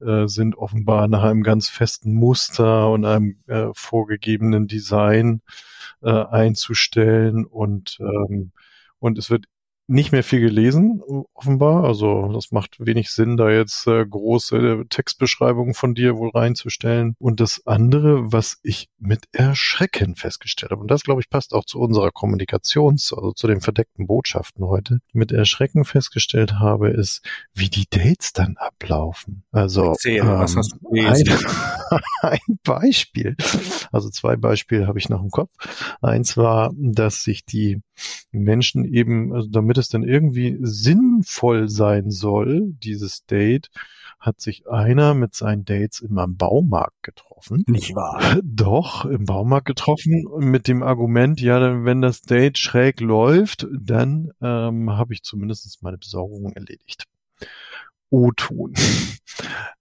äh, 0.00 0.26
sind 0.26 0.56
offenbar 0.56 1.08
nach 1.08 1.22
einem 1.24 1.42
ganz 1.42 1.68
festen 1.68 2.14
Muster 2.14 2.90
und 2.90 3.04
einem 3.04 3.36
äh, 3.46 3.68
vorgegebenen 3.74 4.66
Design 4.68 5.42
äh, 6.02 6.10
einzustellen 6.10 7.44
und 7.44 7.98
ähm, 8.00 8.52
und 8.98 9.18
es 9.18 9.30
wird 9.30 9.46
nicht 9.90 10.12
mehr 10.12 10.22
viel 10.22 10.40
gelesen, 10.40 11.02
offenbar. 11.34 11.84
Also 11.84 12.30
das 12.32 12.52
macht 12.52 12.76
wenig 12.78 13.10
Sinn, 13.10 13.36
da 13.36 13.50
jetzt 13.50 13.88
äh, 13.88 14.06
große 14.06 14.84
Textbeschreibungen 14.88 15.74
von 15.74 15.94
dir 15.94 16.16
wohl 16.16 16.30
reinzustellen. 16.30 17.16
Und 17.18 17.40
das 17.40 17.66
andere, 17.66 18.32
was 18.32 18.60
ich 18.62 18.88
mit 18.98 19.24
Erschrecken 19.32 20.14
festgestellt 20.14 20.70
habe, 20.70 20.80
und 20.80 20.90
das 20.90 21.02
glaube 21.02 21.20
ich 21.20 21.28
passt 21.28 21.52
auch 21.54 21.64
zu 21.64 21.80
unserer 21.80 22.10
Kommunikations-, 22.12 23.12
also 23.12 23.32
zu 23.32 23.48
den 23.48 23.60
verdeckten 23.60 24.06
Botschaften 24.06 24.64
heute, 24.64 25.00
mit 25.12 25.32
Erschrecken 25.32 25.84
festgestellt 25.84 26.60
habe, 26.60 26.90
ist, 26.90 27.26
wie 27.52 27.68
die 27.68 27.86
Dates 27.90 28.32
dann 28.32 28.56
ablaufen. 28.58 29.42
Also 29.50 29.86
Erzähl, 29.86 30.18
ähm, 30.18 30.46
ein, 31.04 31.24
ein 32.22 32.58
Beispiel. 32.62 33.36
Also 33.90 34.08
zwei 34.08 34.36
Beispiele 34.36 34.86
habe 34.86 35.00
ich 35.00 35.08
noch 35.08 35.22
im 35.22 35.30
Kopf. 35.30 35.50
Eins 36.00 36.36
war, 36.36 36.70
dass 36.76 37.24
sich 37.24 37.44
die 37.44 37.80
Menschen 38.30 38.84
eben, 38.84 39.34
also 39.34 39.48
damit 39.48 39.79
es 39.80 39.88
dann 39.88 40.02
irgendwie 40.02 40.58
sinnvoll 40.60 41.68
sein 41.68 42.10
soll, 42.10 42.72
dieses 42.82 43.26
Date, 43.26 43.70
hat 44.20 44.40
sich 44.40 44.68
einer 44.68 45.14
mit 45.14 45.34
seinen 45.34 45.64
Dates 45.64 46.00
immer 46.00 46.24
im 46.24 46.36
Baumarkt 46.36 47.02
getroffen. 47.02 47.64
Nicht 47.66 47.94
wahr? 47.94 48.38
Doch, 48.44 49.06
im 49.06 49.24
Baumarkt 49.24 49.66
getroffen 49.66 50.26
mit 50.38 50.68
dem 50.68 50.82
Argument, 50.82 51.40
ja, 51.40 51.84
wenn 51.84 52.02
das 52.02 52.20
Date 52.20 52.58
schräg 52.58 53.00
läuft, 53.00 53.66
dann 53.72 54.30
ähm, 54.42 54.90
habe 54.90 55.14
ich 55.14 55.22
zumindest 55.22 55.82
meine 55.82 55.98
Besorgung 55.98 56.52
erledigt. 56.52 57.04
O-Ton. 58.10 58.74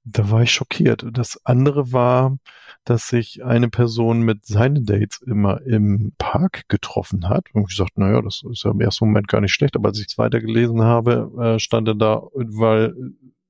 da 0.03 0.31
war 0.31 0.43
ich 0.43 0.51
schockiert. 0.51 1.05
Das 1.11 1.39
andere 1.45 1.91
war, 1.91 2.37
dass 2.85 3.07
sich 3.07 3.43
eine 3.43 3.69
Person 3.69 4.21
mit 4.21 4.45
seinen 4.45 4.85
Dates 4.85 5.21
immer 5.21 5.61
im 5.61 6.13
Park 6.17 6.63
getroffen 6.67 7.29
hat. 7.29 7.45
Und 7.53 7.63
ich 7.63 7.77
gesagt, 7.77 7.97
naja, 7.97 8.21
das 8.21 8.43
ist 8.49 8.63
ja 8.63 8.71
im 8.71 8.81
ersten 8.81 9.05
Moment 9.05 9.27
gar 9.27 9.41
nicht 9.41 9.53
schlecht, 9.53 9.75
aber 9.75 9.89
als 9.89 9.99
ich 9.99 10.07
es 10.07 10.17
weitergelesen 10.17 10.81
habe, 10.81 11.31
äh, 11.39 11.59
stand 11.59 11.87
er 11.87 11.95
da, 11.95 12.23
weil 12.33 12.95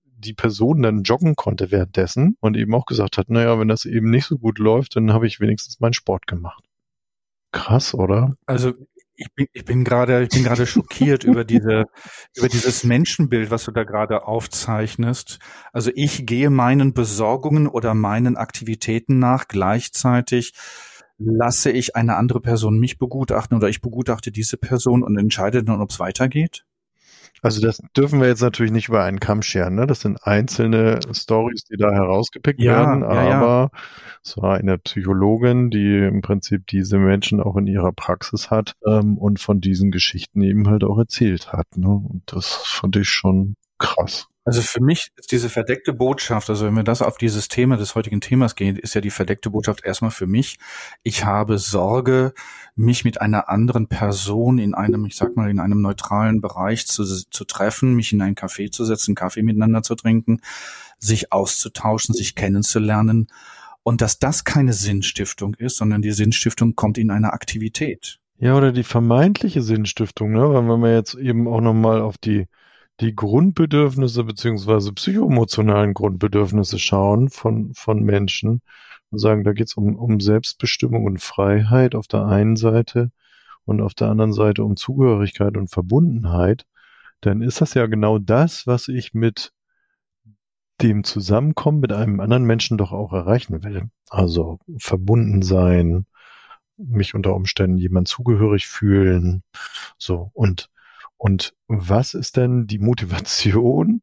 die 0.04 0.34
Person 0.34 0.82
dann 0.82 1.04
joggen 1.04 1.36
konnte 1.36 1.72
währenddessen 1.72 2.36
und 2.42 2.58
eben 2.58 2.74
auch 2.76 2.86
gesagt 2.86 3.18
hat, 3.18 3.30
naja, 3.30 3.58
wenn 3.60 3.70
das 3.70 3.86
eben 3.86 4.10
nicht 4.10 4.26
so 4.26 4.38
gut 4.38 4.60
läuft, 4.60 4.96
dann 4.96 5.14
habe 5.14 5.28
ich 5.28 5.40
wenigstens 5.40 5.80
meinen 5.80 5.94
Sport 5.94 6.28
gemacht. 6.28 6.64
Krass, 7.52 7.94
oder? 7.94 8.36
Also 8.46 8.74
ich 9.20 9.34
bin, 9.36 9.48
ich 9.52 9.66
bin 9.66 9.84
gerade, 9.84 10.24
ich 10.24 10.30
bin 10.30 10.44
gerade 10.44 10.66
schockiert 10.66 11.24
über 11.24 11.44
diese, 11.44 11.86
über 12.36 12.48
dieses 12.48 12.84
Menschenbild, 12.84 13.52
was 13.52 13.66
du 13.66 13.72
da 13.72 13.84
gerade 13.84 14.26
aufzeichnest. 14.26 15.40
Also 15.74 15.92
ich 15.94 16.26
gehe 16.26 16.50
meinen 16.50 16.94
Besorgungen 16.94 17.68
oder 17.68 17.94
meinen 17.94 18.38
Aktivitäten 18.38 19.20
nach. 19.20 19.48
Gleichzeitig 19.48 20.54
lasse 21.18 21.72
ich 21.72 21.96
eine 21.98 22.16
andere 22.16 22.40
Person 22.40 22.80
mich 22.80 22.98
begutachten 22.98 23.58
oder 23.58 23.68
ich 23.68 23.82
begutachte 23.82 24.32
diese 24.32 24.58
Person 24.58 25.04
und 25.04 25.18
entscheide 25.18 25.64
dann, 25.64 25.82
ob 25.82 25.90
es 25.90 26.00
weitergeht. 26.00 26.66
Also 27.42 27.62
das 27.62 27.82
dürfen 27.96 28.22
wir 28.22 28.28
jetzt 28.28 28.42
natürlich 28.42 28.72
nicht 28.72 28.90
über 28.90 29.04
einen 29.04 29.20
Kamm 29.20 29.42
scheren. 29.42 29.76
Ne? 29.76 29.88
Das 29.88 30.02
sind 30.02 30.18
einzelne 30.24 31.00
Stories, 31.12 31.64
die 31.64 31.78
da 31.78 31.92
herausgepickt 31.92 32.62
ja, 32.62 32.78
werden, 32.78 33.02
ja, 33.02 33.08
aber 33.08 33.72
ja. 33.74 33.80
es 34.24 34.38
war 34.38 34.56
eine 34.56 34.78
Psychologin, 34.78 35.70
die 35.70 35.98
im 35.98 36.22
Prinzip 36.22 36.68
diese 36.68 36.98
Menschen 36.98 37.40
auch 37.40 37.56
in 37.56 37.68
ihrer 37.68 37.92
Praxis 37.92 38.50
hat 38.50 38.74
ähm, 38.86 39.18
und 39.18 39.40
von 39.40 39.62
diesen 39.62 39.92
Geschichten 39.92 40.42
eben 40.42 40.68
halt 40.68 40.84
auch 40.84 40.98
erzählt 40.98 41.54
hat. 41.54 41.68
Ne? 41.76 41.90
Und 41.90 42.24
das 42.28 42.48
fand 42.48 42.96
ich 42.96 43.10
schon 43.10 43.56
krass. 43.78 44.28
Also 44.50 44.64
für 44.64 44.82
mich 44.82 45.12
ist 45.16 45.32
diese 45.32 45.48
verdeckte 45.48 45.94
Botschaft, 45.94 46.50
also 46.50 46.66
wenn 46.66 46.74
wir 46.74 46.82
das 46.82 47.04
auf 47.04 47.20
dieses 47.20 47.50
Thema 47.50 47.78
des 47.78 47.94
heutigen 47.94 48.20
Themas 48.20 48.56
gehen, 48.56 48.78
ist 48.78 48.96
ja 48.96 49.02
die 49.02 49.12
verdeckte 49.12 49.52
Botschaft 49.52 49.86
erstmal 49.86 50.10
für 50.10 50.26
mich, 50.26 50.58
ich 51.04 51.24
habe 51.24 51.60
Sorge, 51.60 52.34
mich 52.76 53.06
mit 53.06 53.22
einer 53.22 53.48
anderen 53.48 53.86
Person 53.90 54.58
in 54.58 54.74
einem, 54.74 55.06
ich 55.06 55.16
sag 55.18 55.36
mal, 55.36 55.52
in 55.52 55.60
einem 55.60 55.84
neutralen 55.84 56.42
Bereich 56.42 56.88
zu, 56.88 57.04
zu 57.06 57.46
treffen, 57.46 57.94
mich 57.94 58.12
in 58.12 58.24
einen 58.24 58.34
Café 58.34 58.72
zu 58.72 58.86
setzen, 58.86 59.14
Kaffee 59.14 59.44
miteinander 59.44 59.84
zu 59.84 59.94
trinken, 59.94 60.42
sich 60.98 61.32
auszutauschen, 61.32 62.16
sich 62.16 62.34
kennenzulernen. 62.34 63.28
Und 63.84 64.02
dass 64.02 64.18
das 64.18 64.46
keine 64.46 64.74
Sinnstiftung 64.74 65.54
ist, 65.54 65.78
sondern 65.78 66.02
die 66.02 66.12
Sinnstiftung 66.12 66.74
kommt 66.76 66.98
in 66.98 67.12
einer 67.12 67.34
Aktivität. 67.34 68.18
Ja, 68.40 68.58
oder 68.58 68.72
die 68.72 68.84
vermeintliche 68.84 69.62
Sinnstiftung, 69.62 70.32
ne? 70.32 70.42
Wenn 70.42 70.82
wir 70.82 70.96
jetzt 70.96 71.14
eben 71.14 71.48
auch 71.48 71.62
nochmal 71.62 72.02
auf 72.02 72.18
die 72.18 72.48
die 73.00 73.16
Grundbedürfnisse 73.16 74.24
beziehungsweise 74.24 74.92
psychoemotionalen 74.94 75.94
Grundbedürfnisse 75.94 76.80
schauen 76.80 77.30
von, 77.30 77.74
von 77.74 78.04
Menschen 78.04 78.62
und 79.10 79.20
sagen, 79.20 79.44
da 79.44 79.54
geht 79.54 79.68
es 79.68 79.76
um, 79.76 79.96
um 79.96 80.20
Selbstbestimmung 80.20 81.06
und 81.06 81.22
Freiheit 81.22 81.96
auf 81.96 82.08
der 82.08 82.26
einen 82.26 82.56
Seite 82.58 83.12
und 83.66 83.82
auf 83.82 83.94
der 83.94 84.10
anderen 84.10 84.34
Seite 84.34 84.64
um 84.64 84.76
Zugehörigkeit 84.76 85.56
und 85.56 85.70
Verbundenheit, 85.70 86.66
dann 87.22 87.42
ist 87.42 87.62
das 87.62 87.74
ja 87.74 87.86
genau 87.86 88.20
das, 88.20 88.68
was 88.68 88.88
ich 88.88 89.14
mit 89.14 89.54
dem 90.82 91.04
Zusammenkommen 91.04 91.82
mit 91.82 91.92
einem 91.92 92.20
anderen 92.20 92.46
Menschen 92.46 92.78
doch 92.78 92.92
auch 92.92 93.12
erreichen 93.14 93.64
will. 93.64 93.90
Also 94.10 94.60
verbunden 94.78 95.42
sein, 95.42 96.06
mich 96.78 97.16
unter 97.16 97.36
Umständen 97.36 97.78
jemand 97.78 98.08
zugehörig 98.08 98.68
fühlen, 98.68 99.44
so 99.98 100.32
und 100.34 100.70
und 101.20 101.54
was 101.68 102.14
ist 102.14 102.38
denn 102.38 102.66
die 102.66 102.80
Motivation, 102.80 104.02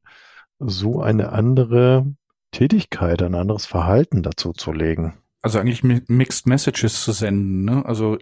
so 0.59 1.01
eine 1.01 1.33
andere 1.33 2.15
Tätigkeit, 2.53 3.23
ein 3.23 3.35
anderes 3.35 3.65
Verhalten 3.65 4.23
dazu 4.23 4.53
zu 4.53 4.71
legen? 4.71 5.15
Also 5.41 5.59
eigentlich 5.59 5.83
Mixed 5.83 6.47
Messages 6.47 7.03
zu 7.03 7.13
senden. 7.13 7.65
Ne? 7.65 7.85
Also 7.87 8.19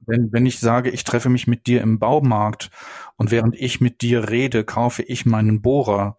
wenn, 0.00 0.32
wenn 0.32 0.46
ich 0.46 0.58
sage, 0.58 0.90
ich 0.90 1.04
treffe 1.04 1.28
mich 1.28 1.46
mit 1.46 1.68
dir 1.68 1.80
im 1.80 2.00
Baumarkt 2.00 2.70
und 3.16 3.30
während 3.30 3.54
ich 3.54 3.80
mit 3.80 4.02
dir 4.02 4.30
rede, 4.30 4.64
kaufe 4.64 5.02
ich 5.02 5.24
meinen 5.24 5.62
Bohrer, 5.62 6.18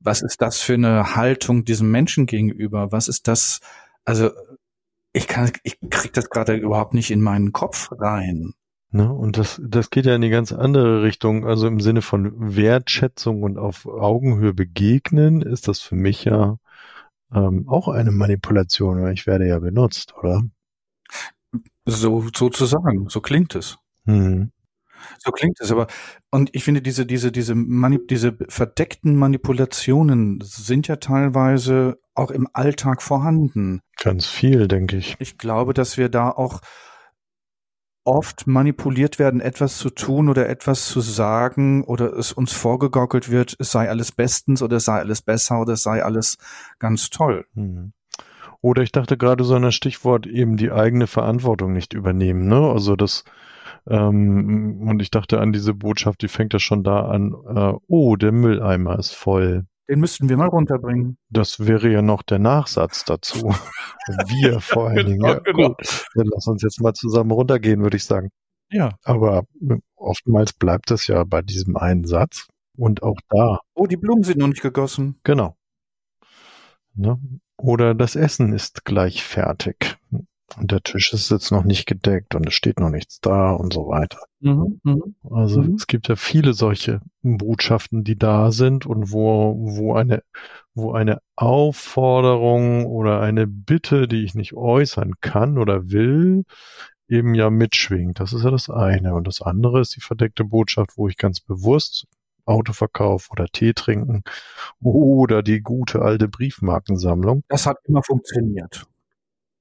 was 0.00 0.20
ist 0.20 0.42
das 0.42 0.60
für 0.60 0.74
eine 0.74 1.14
Haltung 1.14 1.64
diesem 1.64 1.92
Menschen 1.92 2.26
gegenüber? 2.26 2.90
Was 2.90 3.06
ist 3.06 3.28
das? 3.28 3.60
Also 4.04 4.30
ich 5.12 5.28
kann, 5.28 5.52
ich 5.62 5.78
krieg 5.90 6.12
das 6.12 6.28
gerade 6.28 6.56
überhaupt 6.56 6.92
nicht 6.92 7.12
in 7.12 7.20
meinen 7.20 7.52
Kopf 7.52 7.90
rein. 7.92 8.54
Ne? 8.94 9.12
Und 9.12 9.38
das, 9.38 9.60
das 9.64 9.90
geht 9.90 10.06
ja 10.06 10.14
in 10.14 10.20
die 10.20 10.30
ganz 10.30 10.52
andere 10.52 11.02
Richtung. 11.02 11.44
Also 11.44 11.66
im 11.66 11.80
Sinne 11.80 12.00
von 12.00 12.54
Wertschätzung 12.54 13.42
und 13.42 13.58
auf 13.58 13.86
Augenhöhe 13.86 14.54
begegnen, 14.54 15.42
ist 15.42 15.66
das 15.66 15.80
für 15.80 15.96
mich 15.96 16.22
ja 16.22 16.58
ähm, 17.34 17.68
auch 17.68 17.88
eine 17.88 18.12
Manipulation, 18.12 19.02
weil 19.02 19.12
ich 19.12 19.26
werde 19.26 19.48
ja 19.48 19.58
benutzt, 19.58 20.14
oder? 20.16 20.44
So 21.84 22.24
sozusagen, 22.32 23.08
so 23.08 23.20
klingt 23.20 23.56
es. 23.56 23.78
Hm. 24.04 24.52
So 25.18 25.32
klingt 25.32 25.60
es, 25.60 25.72
aber 25.72 25.88
und 26.30 26.54
ich 26.54 26.62
finde 26.62 26.80
diese 26.80 27.04
diese 27.04 27.32
diese 27.32 27.56
Manip 27.56 28.06
diese 28.06 28.38
verdeckten 28.48 29.16
Manipulationen 29.16 30.38
sind 30.40 30.86
ja 30.86 30.96
teilweise 30.96 31.98
auch 32.14 32.30
im 32.30 32.48
Alltag 32.52 33.02
vorhanden. 33.02 33.80
Ganz 34.00 34.26
viel, 34.26 34.68
denke 34.68 34.96
ich. 34.96 35.16
Ich 35.18 35.36
glaube, 35.36 35.74
dass 35.74 35.98
wir 35.98 36.08
da 36.08 36.30
auch 36.30 36.60
oft 38.04 38.46
manipuliert 38.46 39.18
werden, 39.18 39.40
etwas 39.40 39.78
zu 39.78 39.90
tun 39.90 40.28
oder 40.28 40.48
etwas 40.48 40.86
zu 40.88 41.00
sagen 41.00 41.84
oder 41.84 42.12
es 42.12 42.32
uns 42.32 42.52
vorgegaukelt 42.52 43.30
wird, 43.30 43.56
es 43.58 43.72
sei 43.72 43.88
alles 43.88 44.12
bestens 44.12 44.62
oder 44.62 44.76
es 44.76 44.84
sei 44.84 44.98
alles 44.98 45.22
besser 45.22 45.60
oder 45.60 45.72
es 45.72 45.82
sei 45.82 46.04
alles 46.04 46.38
ganz 46.78 47.10
toll. 47.10 47.46
Mhm. 47.54 47.92
Oder 48.60 48.82
ich 48.82 48.92
dachte 48.92 49.16
gerade 49.16 49.44
so 49.44 49.54
an 49.56 49.72
Stichwort 49.72 50.26
eben 50.26 50.56
die 50.56 50.70
eigene 50.70 51.06
Verantwortung 51.06 51.72
nicht 51.72 51.92
übernehmen, 51.92 52.46
ne? 52.46 52.70
Also 52.70 52.96
das 52.96 53.24
ähm, 53.86 54.86
und 54.88 55.02
ich 55.02 55.10
dachte 55.10 55.40
an 55.40 55.52
diese 55.52 55.74
Botschaft, 55.74 56.22
die 56.22 56.28
fängt 56.28 56.52
ja 56.54 56.58
schon 56.58 56.82
da 56.82 57.06
an, 57.06 57.34
äh, 57.46 57.74
oh, 57.86 58.16
der 58.16 58.32
Mülleimer 58.32 58.98
ist 58.98 59.14
voll. 59.14 59.66
Den 59.88 60.00
müssten 60.00 60.28
wir 60.28 60.36
mal 60.36 60.48
runterbringen. 60.48 61.18
Das 61.28 61.66
wäre 61.66 61.90
ja 61.90 62.00
noch 62.00 62.22
der 62.22 62.38
Nachsatz 62.38 63.04
dazu. 63.04 63.50
wir 64.28 64.60
vor 64.60 64.88
allen 64.88 65.06
Dingen. 65.06 65.24
Ja, 65.24 65.38
genau. 65.40 65.68
Gut. 65.68 66.06
Dann 66.14 66.26
lass 66.32 66.46
uns 66.46 66.62
jetzt 66.62 66.80
mal 66.80 66.94
zusammen 66.94 67.30
runtergehen, 67.30 67.82
würde 67.82 67.96
ich 67.96 68.04
sagen. 68.04 68.30
Ja. 68.70 68.96
Aber 69.02 69.44
äh, 69.60 69.76
oftmals 69.96 70.54
bleibt 70.54 70.90
es 70.90 71.06
ja 71.06 71.24
bei 71.24 71.42
diesem 71.42 71.76
einen 71.76 72.04
Satz. 72.04 72.48
Und 72.76 73.02
auch 73.02 73.18
da. 73.28 73.60
Oh, 73.74 73.86
die 73.86 73.96
Blumen 73.96 74.24
sind 74.24 74.38
noch 74.38 74.48
nicht 74.48 74.62
gegossen. 74.62 75.20
Genau. 75.22 75.56
Ne? 76.94 77.20
Oder 77.56 77.94
das 77.94 78.16
Essen 78.16 78.52
ist 78.52 78.84
gleich 78.84 79.22
fertig. 79.22 79.96
Und 80.56 80.70
der 80.70 80.82
Tisch 80.82 81.12
ist 81.12 81.30
jetzt 81.30 81.50
noch 81.50 81.64
nicht 81.64 81.86
gedeckt 81.86 82.34
und 82.34 82.46
es 82.46 82.54
steht 82.54 82.78
noch 82.78 82.90
nichts 82.90 83.20
da 83.20 83.52
und 83.52 83.72
so 83.72 83.88
weiter. 83.88 84.18
Mhm, 84.40 84.80
mh. 84.82 85.00
Also 85.30 85.62
mhm. 85.62 85.74
es 85.74 85.86
gibt 85.86 86.08
ja 86.08 86.16
viele 86.16 86.52
solche 86.52 87.00
Botschaften, 87.22 88.04
die 88.04 88.16
da 88.16 88.52
sind 88.52 88.86
und 88.86 89.10
wo, 89.10 89.56
wo 89.58 89.94
eine, 89.94 90.22
wo 90.74 90.92
eine 90.92 91.20
Aufforderung 91.34 92.86
oder 92.86 93.20
eine 93.20 93.46
Bitte, 93.46 94.06
die 94.06 94.24
ich 94.24 94.34
nicht 94.34 94.54
äußern 94.54 95.14
kann 95.20 95.58
oder 95.58 95.90
will, 95.90 96.44
eben 97.08 97.34
ja 97.34 97.50
mitschwingt. 97.50 98.20
Das 98.20 98.32
ist 98.32 98.44
ja 98.44 98.50
das 98.50 98.70
eine. 98.70 99.14
Und 99.14 99.26
das 99.26 99.40
andere 99.42 99.80
ist 99.80 99.96
die 99.96 100.00
verdeckte 100.00 100.44
Botschaft, 100.44 100.92
wo 100.96 101.08
ich 101.08 101.16
ganz 101.16 101.40
bewusst 101.40 102.06
Autoverkauf 102.46 103.30
oder 103.30 103.46
Tee 103.46 103.72
trinken 103.72 104.22
oder 104.80 105.42
die 105.42 105.62
gute 105.62 106.02
alte 106.02 106.28
Briefmarkensammlung. 106.28 107.42
Das 107.48 107.66
hat 107.66 107.78
immer 107.84 108.02
funktioniert. 108.02 108.86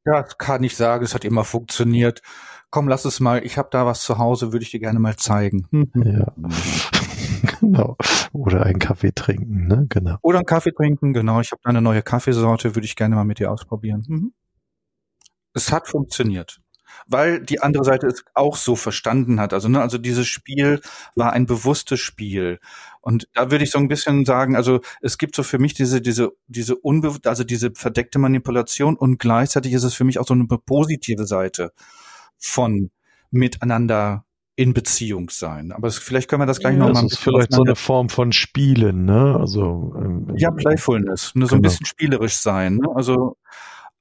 Ja, 0.05 0.21
das 0.21 0.37
kann 0.37 0.63
ich 0.63 0.75
sagen, 0.75 1.03
es 1.03 1.13
hat 1.13 1.25
immer 1.25 1.43
funktioniert. 1.43 2.21
Komm, 2.69 2.87
lass 2.87 3.05
es 3.05 3.19
mal, 3.19 3.45
ich 3.45 3.57
habe 3.57 3.69
da 3.71 3.85
was 3.85 4.01
zu 4.01 4.17
Hause, 4.17 4.51
würde 4.51 4.63
ich 4.63 4.71
dir 4.71 4.79
gerne 4.79 4.99
mal 4.99 5.15
zeigen. 5.15 5.67
Ja. 5.93 6.33
genau. 7.59 7.97
Oder 8.33 8.65
einen 8.65 8.79
Kaffee 8.79 9.11
trinken, 9.13 9.67
ne? 9.67 9.85
Genau. 9.89 10.17
Oder 10.21 10.39
einen 10.39 10.45
Kaffee 10.45 10.71
trinken, 10.71 11.13
genau. 11.13 11.39
Ich 11.39 11.51
habe 11.51 11.61
eine 11.65 11.81
neue 11.81 12.01
Kaffeesorte, 12.01 12.75
würde 12.75 12.85
ich 12.85 12.95
gerne 12.95 13.15
mal 13.15 13.25
mit 13.25 13.39
dir 13.39 13.51
ausprobieren. 13.51 14.03
Mhm. 14.07 14.33
Es 15.53 15.71
hat 15.71 15.87
funktioniert 15.87 16.62
weil 17.07 17.41
die 17.41 17.61
andere 17.61 17.83
Seite 17.83 18.07
es 18.07 18.23
auch 18.33 18.55
so 18.55 18.75
verstanden 18.75 19.39
hat. 19.39 19.53
Also, 19.53 19.69
ne, 19.69 19.81
also 19.81 19.97
dieses 19.97 20.27
Spiel 20.27 20.81
war 21.15 21.33
ein 21.33 21.45
bewusstes 21.45 21.99
Spiel. 21.99 22.59
Und 23.01 23.27
da 23.33 23.51
würde 23.51 23.63
ich 23.63 23.71
so 23.71 23.79
ein 23.79 23.87
bisschen 23.87 24.25
sagen, 24.25 24.55
also 24.55 24.79
es 25.01 25.17
gibt 25.17 25.35
so 25.35 25.43
für 25.43 25.59
mich 25.59 25.73
diese, 25.73 26.01
diese, 26.01 26.31
diese 26.47 26.75
unbe 26.75 27.17
also 27.25 27.43
diese 27.43 27.71
verdeckte 27.75 28.19
Manipulation 28.19 28.95
und 28.95 29.19
gleichzeitig 29.19 29.73
ist 29.73 29.83
es 29.83 29.93
für 29.93 30.05
mich 30.05 30.19
auch 30.19 30.27
so 30.27 30.33
eine 30.33 30.45
positive 30.45 31.25
Seite 31.25 31.73
von 32.37 32.91
miteinander 33.31 34.25
in 34.55 34.73
Beziehung 34.73 35.29
sein. 35.31 35.71
Aber 35.71 35.87
es, 35.87 35.97
vielleicht 35.97 36.29
können 36.29 36.43
wir 36.43 36.45
das 36.45 36.59
gleich 36.59 36.73
ja, 36.73 36.79
nochmal. 36.79 37.03
Das 37.03 37.13
ist 37.13 37.19
vielleicht 37.19 37.51
so 37.53 37.63
eine 37.63 37.75
Form 37.75 38.09
von 38.09 38.31
Spielen, 38.31 39.05
ne? 39.05 39.35
Also 39.39 39.95
ähm, 39.97 40.33
ja, 40.37 40.51
Playfulness, 40.51 41.33
ne? 41.35 41.45
so 41.45 41.55
genau. 41.55 41.59
ein 41.59 41.61
bisschen 41.63 41.85
spielerisch 41.85 42.35
sein. 42.35 42.77
Ne? 42.77 42.87
Also 42.93 43.37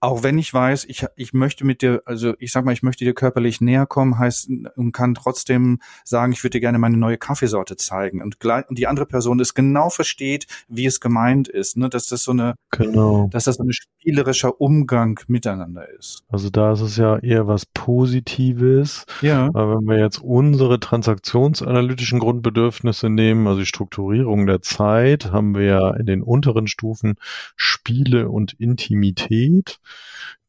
auch 0.03 0.25
wenn 0.25 0.37
ich 0.37 0.53
weiß, 0.53 0.87
ich, 0.87 1.07
ich 1.15 1.33
möchte 1.33 1.65
mit 1.65 1.81
dir, 1.81 2.03
also 2.07 2.35
ich 2.41 2.51
sag 2.51 2.65
mal, 2.65 2.73
ich 2.73 2.83
möchte 2.83 3.05
dir 3.05 3.15
körperlich 3.15 3.61
näher 3.61 3.87
kommen, 3.87 4.19
heißt 4.19 4.51
und 4.75 4.91
kann 4.91 5.15
trotzdem 5.15 5.79
sagen, 6.05 6.33
ich 6.33 6.43
würde 6.43 6.59
dir 6.59 6.61
gerne 6.61 6.79
meine 6.79 6.97
neue 6.97 7.19
Kaffeesorte 7.19 7.77
zeigen. 7.77 8.21
Und, 8.21 8.41
gleich, 8.41 8.69
und 8.69 8.79
die 8.79 8.89
andere 8.89 9.07
Person 9.07 9.39
es 9.39 9.55
genau 9.55 9.91
versteht, 9.91 10.49
wie 10.67 10.87
es 10.87 10.99
gemeint 10.99 11.47
ist, 11.47 11.77
ne? 11.77 11.89
dass 11.89 12.09
das 12.09 12.25
so 12.25 12.33
eine, 12.33 12.57
genau. 12.73 13.29
dass 13.31 13.45
das 13.45 13.57
so 13.57 13.63
ein 13.63 13.71
spielerischer 13.73 14.61
Umgang 14.61 15.21
miteinander 15.29 15.89
ist. 15.89 16.25
Also 16.29 16.51
da 16.51 16.73
ist 16.73 16.81
es 16.81 16.97
ja 16.97 17.19
eher 17.19 17.47
was 17.47 17.65
Positives. 17.65 19.07
Ja. 19.21 19.51
Aber 19.55 19.77
wenn 19.77 19.87
wir 19.87 20.01
jetzt 20.01 20.21
unsere 20.21 20.81
transaktionsanalytischen 20.81 22.19
Grundbedürfnisse 22.19 23.09
nehmen, 23.09 23.47
also 23.47 23.61
die 23.61 23.67
Strukturierung 23.67 24.49
der 24.49 24.63
Zeit, 24.63 25.31
haben 25.31 25.55
wir 25.55 25.65
ja 25.65 25.91
in 25.93 26.07
den 26.07 26.23
unteren 26.23 26.67
Stufen 26.67 27.15
Spiele 27.55 28.29
und 28.31 28.55
Intimität 28.55 29.79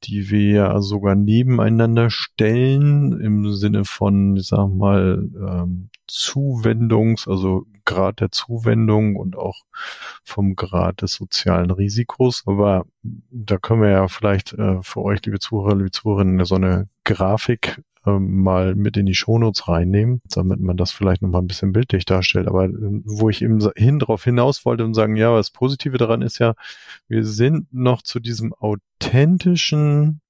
die 0.04 0.30
wir 0.30 0.82
sogar 0.82 1.16
nebeneinander 1.16 2.10
stellen 2.10 3.20
im 3.20 3.54
Sinne 3.54 3.86
von, 3.86 4.36
ich 4.36 4.48
sag 4.48 4.68
mal, 4.70 5.30
ähm, 5.36 5.90
Zuwendungs, 6.08 7.28
also 7.28 7.66
Grad 7.86 8.20
der 8.20 8.32
Zuwendung 8.32 9.16
und 9.16 9.38
auch 9.38 9.64
vom 10.24 10.56
Grad 10.56 11.02
des 11.02 11.14
sozialen 11.14 11.72
Risikos. 11.72 12.44
Aber 12.46 12.86
da 13.04 13.58
können 13.58 13.82
wir 13.82 13.90
ja 13.90 14.08
vielleicht 14.08 14.54
äh, 14.54 14.82
für 14.82 15.02
euch, 15.02 15.26
liebe 15.26 15.40
Zuhörer, 15.40 15.76
liebe 15.76 15.92
Zuhörerinnen, 15.92 16.46
so 16.46 16.56
eine 16.56 16.88
Grafik 17.04 17.82
ähm, 18.06 18.42
mal 18.42 18.76
mit 18.76 18.98
in 18.98 19.06
die 19.06 19.16
Shownotes 19.16 19.68
reinnehmen, 19.68 20.22
damit 20.30 20.60
man 20.60 20.78
das 20.78 20.92
vielleicht 20.92 21.22
noch 21.22 21.30
mal 21.30 21.40
ein 21.40 21.48
bisschen 21.48 21.74
bildlich 21.74 22.06
darstellt. 22.06 22.48
Aber 22.48 22.66
äh, 22.66 22.72
wo 23.06 23.30
ich 23.30 23.42
eben 23.42 23.60
hin 23.76 24.00
drauf 24.00 24.24
hinaus 24.24 24.66
wollte 24.66 24.86
und 24.86 24.94
sagen, 24.94 25.16
ja, 25.16 25.36
das 25.36 25.52
Positive 25.52 25.98
daran 25.98 26.22
ist 26.22 26.40
ja, 26.40 26.54
wir 27.08 27.24
sind 27.26 27.74
noch 27.74 28.02
zu 28.02 28.20
diesem 28.20 28.54
authentischen 28.54 30.22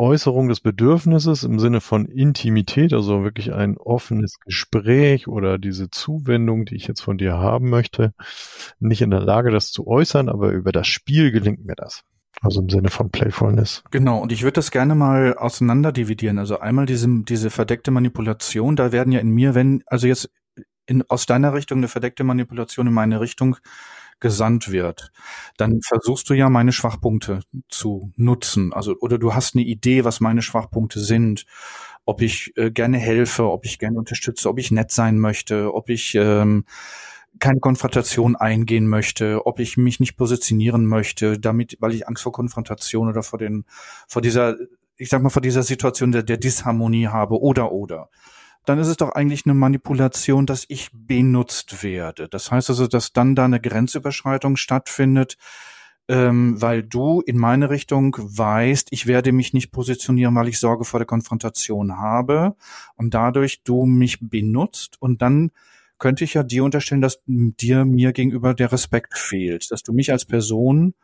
Äußerung 0.00 0.48
des 0.48 0.60
Bedürfnisses 0.60 1.44
im 1.44 1.58
Sinne 1.60 1.82
von 1.82 2.06
Intimität, 2.06 2.94
also 2.94 3.22
wirklich 3.22 3.52
ein 3.52 3.76
offenes 3.76 4.40
Gespräch 4.40 5.28
oder 5.28 5.58
diese 5.58 5.90
Zuwendung, 5.90 6.64
die 6.64 6.76
ich 6.76 6.86
jetzt 6.86 7.02
von 7.02 7.18
dir 7.18 7.34
haben 7.34 7.68
möchte, 7.68 8.14
nicht 8.78 9.02
in 9.02 9.10
der 9.10 9.20
Lage, 9.20 9.50
das 9.50 9.70
zu 9.70 9.86
äußern, 9.86 10.30
aber 10.30 10.52
über 10.52 10.72
das 10.72 10.86
Spiel 10.86 11.30
gelingt 11.32 11.66
mir 11.66 11.74
das. 11.76 12.02
Also 12.42 12.62
im 12.62 12.70
Sinne 12.70 12.88
von 12.88 13.10
Playfulness. 13.10 13.84
Genau, 13.90 14.18
und 14.18 14.32
ich 14.32 14.42
würde 14.42 14.54
das 14.54 14.70
gerne 14.70 14.94
mal 14.94 15.34
auseinander 15.34 15.92
dividieren. 15.92 16.38
Also 16.38 16.58
einmal 16.58 16.86
diese, 16.86 17.06
diese 17.24 17.50
verdeckte 17.50 17.90
Manipulation, 17.90 18.76
da 18.76 18.92
werden 18.92 19.12
ja 19.12 19.20
in 19.20 19.30
mir, 19.30 19.54
wenn, 19.54 19.82
also 19.86 20.06
jetzt 20.06 20.30
in, 20.86 21.02
aus 21.08 21.26
deiner 21.26 21.52
Richtung 21.52 21.78
eine 21.78 21.88
verdeckte 21.88 22.24
Manipulation 22.24 22.86
in 22.86 22.94
meine 22.94 23.20
Richtung 23.20 23.56
gesandt 24.20 24.70
wird, 24.70 25.12
dann 25.56 25.80
versuchst 25.82 26.28
du 26.30 26.34
ja 26.34 26.48
meine 26.50 26.72
Schwachpunkte 26.72 27.40
zu 27.68 28.12
nutzen. 28.16 28.72
Also, 28.72 28.96
oder 29.00 29.18
du 29.18 29.34
hast 29.34 29.54
eine 29.54 29.64
Idee, 29.64 30.04
was 30.04 30.20
meine 30.20 30.42
Schwachpunkte 30.42 31.00
sind, 31.00 31.46
ob 32.04 32.22
ich 32.22 32.52
äh, 32.56 32.70
gerne 32.70 32.98
helfe, 32.98 33.50
ob 33.50 33.64
ich 33.64 33.78
gerne 33.78 33.98
unterstütze, 33.98 34.48
ob 34.48 34.58
ich 34.58 34.70
nett 34.70 34.90
sein 34.90 35.18
möchte, 35.18 35.74
ob 35.74 35.88
ich 35.88 36.14
ähm, 36.14 36.64
keine 37.38 37.60
Konfrontation 37.60 38.36
eingehen 38.36 38.88
möchte, 38.88 39.46
ob 39.46 39.60
ich 39.60 39.76
mich 39.76 40.00
nicht 40.00 40.16
positionieren 40.16 40.86
möchte, 40.86 41.38
damit, 41.38 41.76
weil 41.80 41.94
ich 41.94 42.08
Angst 42.08 42.22
vor 42.22 42.32
Konfrontation 42.32 43.08
oder 43.08 43.22
vor 43.22 43.38
den, 43.38 43.64
vor 44.08 44.20
dieser, 44.20 44.56
ich 44.96 45.08
sag 45.08 45.22
mal, 45.22 45.30
vor 45.30 45.42
dieser 45.42 45.62
Situation 45.62 46.12
der, 46.12 46.22
der 46.22 46.36
Disharmonie 46.36 47.06
habe 47.06 47.40
oder 47.40 47.72
oder 47.72 48.10
dann 48.66 48.78
ist 48.78 48.88
es 48.88 48.96
doch 48.96 49.10
eigentlich 49.10 49.46
eine 49.46 49.54
Manipulation, 49.54 50.46
dass 50.46 50.64
ich 50.68 50.90
benutzt 50.92 51.82
werde. 51.82 52.28
Das 52.28 52.50
heißt 52.50 52.70
also, 52.70 52.86
dass 52.86 53.12
dann 53.12 53.34
da 53.34 53.44
eine 53.44 53.60
Grenzüberschreitung 53.60 54.56
stattfindet, 54.56 55.36
ähm, 56.08 56.60
weil 56.60 56.82
du 56.82 57.20
in 57.20 57.38
meine 57.38 57.70
Richtung 57.70 58.16
weißt, 58.18 58.88
ich 58.90 59.06
werde 59.06 59.32
mich 59.32 59.52
nicht 59.54 59.70
positionieren, 59.70 60.34
weil 60.34 60.48
ich 60.48 60.58
Sorge 60.58 60.84
vor 60.84 61.00
der 61.00 61.06
Konfrontation 61.06 61.98
habe 61.98 62.56
und 62.96 63.14
dadurch 63.14 63.62
du 63.62 63.86
mich 63.86 64.18
benutzt 64.20 65.00
und 65.00 65.22
dann 65.22 65.52
könnte 66.00 66.24
ich 66.24 66.34
ja 66.34 66.42
dir 66.42 66.64
unterstellen, 66.64 67.00
dass 67.00 67.20
dir 67.26 67.84
mir 67.84 68.12
gegenüber 68.12 68.54
der 68.54 68.72
Respekt 68.72 69.16
fehlt, 69.16 69.70
dass 69.70 69.84
du 69.84 69.92
mich 69.92 70.10
als 70.10 70.24
Person 70.24 70.94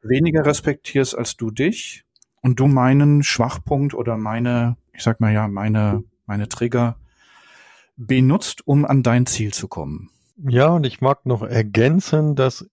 weniger 0.00 0.46
respektierst 0.46 1.18
als 1.18 1.36
du 1.36 1.50
dich 1.50 2.04
und 2.40 2.58
du 2.60 2.66
meinen 2.66 3.22
Schwachpunkt 3.22 3.92
oder 3.92 4.16
meine, 4.16 4.78
ich 4.94 5.02
sag 5.02 5.20
mal 5.20 5.32
ja, 5.32 5.48
meine 5.48 6.04
meine 6.28 6.48
Trigger 6.48 6.96
benutzt, 7.96 8.64
um 8.66 8.84
an 8.84 9.02
dein 9.02 9.26
Ziel 9.26 9.52
zu 9.52 9.66
kommen. 9.66 10.10
Ja, 10.36 10.68
und 10.68 10.86
ich 10.86 11.00
mag 11.00 11.26
noch 11.26 11.42
ergänzen, 11.42 12.36
dass 12.36 12.68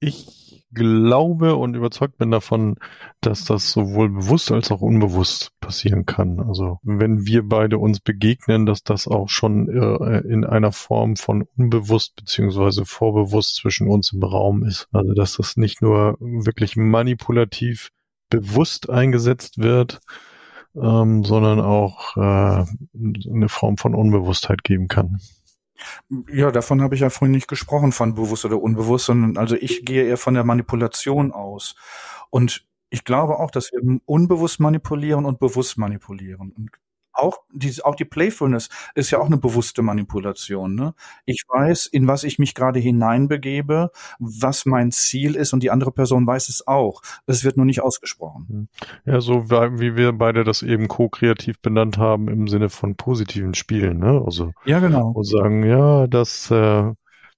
ich 0.00 0.43
glaube 0.74 1.56
und 1.56 1.74
überzeugt 1.74 2.18
bin 2.18 2.30
davon, 2.30 2.76
dass 3.20 3.44
das 3.44 3.70
sowohl 3.70 4.10
bewusst 4.10 4.52
als 4.52 4.70
auch 4.70 4.80
unbewusst 4.80 5.52
passieren 5.60 6.04
kann. 6.06 6.40
Also 6.40 6.78
wenn 6.82 7.26
wir 7.26 7.48
beide 7.48 7.78
uns 7.78 8.00
begegnen, 8.00 8.66
dass 8.66 8.82
das 8.82 9.08
auch 9.08 9.28
schon 9.28 9.68
äh, 9.68 10.18
in 10.20 10.44
einer 10.44 10.72
Form 10.72 11.16
von 11.16 11.46
unbewusst 11.56 12.16
beziehungsweise 12.16 12.84
vorbewusst 12.84 13.56
zwischen 13.56 13.88
uns 13.88 14.12
im 14.12 14.22
Raum 14.22 14.64
ist. 14.64 14.88
Also 14.92 15.14
dass 15.14 15.36
das 15.36 15.56
nicht 15.56 15.80
nur 15.80 16.16
wirklich 16.20 16.76
manipulativ 16.76 17.90
bewusst 18.30 18.90
eingesetzt 18.90 19.58
wird, 19.58 20.00
ähm, 20.76 21.24
sondern 21.24 21.60
auch 21.60 22.16
äh, 22.16 22.64
eine 23.30 23.48
Form 23.48 23.76
von 23.76 23.94
Unbewusstheit 23.94 24.64
geben 24.64 24.88
kann. 24.88 25.20
Ja, 26.28 26.50
davon 26.50 26.82
habe 26.82 26.94
ich 26.94 27.00
ja 27.00 27.10
vorhin 27.10 27.32
nicht 27.32 27.48
gesprochen, 27.48 27.92
von 27.92 28.14
bewusst 28.14 28.44
oder 28.44 28.60
unbewusst, 28.60 29.06
sondern 29.06 29.36
also 29.36 29.56
ich 29.56 29.84
gehe 29.84 30.04
eher 30.04 30.16
von 30.16 30.34
der 30.34 30.44
Manipulation 30.44 31.32
aus. 31.32 31.74
Und 32.30 32.66
ich 32.90 33.04
glaube 33.04 33.38
auch, 33.38 33.50
dass 33.50 33.72
wir 33.72 34.00
unbewusst 34.06 34.60
manipulieren 34.60 35.24
und 35.24 35.38
bewusst 35.40 35.78
manipulieren. 35.78 36.52
Und 36.52 36.70
auch 37.14 37.38
die, 37.52 37.72
auch 37.82 37.94
die 37.94 38.04
Playfulness 38.04 38.68
ist 38.94 39.10
ja 39.10 39.18
auch 39.18 39.26
eine 39.26 39.38
bewusste 39.38 39.82
Manipulation. 39.82 40.74
Ne? 40.74 40.94
Ich 41.24 41.44
weiß, 41.48 41.86
in 41.86 42.06
was 42.06 42.24
ich 42.24 42.38
mich 42.38 42.54
gerade 42.54 42.80
hineinbegebe, 42.80 43.90
was 44.18 44.66
mein 44.66 44.90
Ziel 44.92 45.36
ist 45.36 45.52
und 45.52 45.62
die 45.62 45.70
andere 45.70 45.92
Person 45.92 46.26
weiß 46.26 46.48
es 46.48 46.66
auch. 46.66 47.02
Es 47.26 47.44
wird 47.44 47.56
nur 47.56 47.66
nicht 47.66 47.82
ausgesprochen. 47.82 48.46
Hm. 48.48 48.68
Ja, 49.04 49.20
so 49.20 49.48
wie 49.50 49.96
wir 49.96 50.12
beide 50.12 50.44
das 50.44 50.62
eben 50.62 50.88
co-kreativ 50.88 51.60
benannt 51.60 51.98
haben 51.98 52.28
im 52.28 52.48
Sinne 52.48 52.68
von 52.68 52.96
positiven 52.96 53.54
Spielen. 53.54 53.98
Ne? 53.98 54.22
Also 54.24 54.52
ja, 54.64 54.80
genau. 54.80 55.12
Und 55.12 55.24
sagen, 55.24 55.64
ja, 55.64 56.06
das 56.06 56.50
äh, 56.50 56.92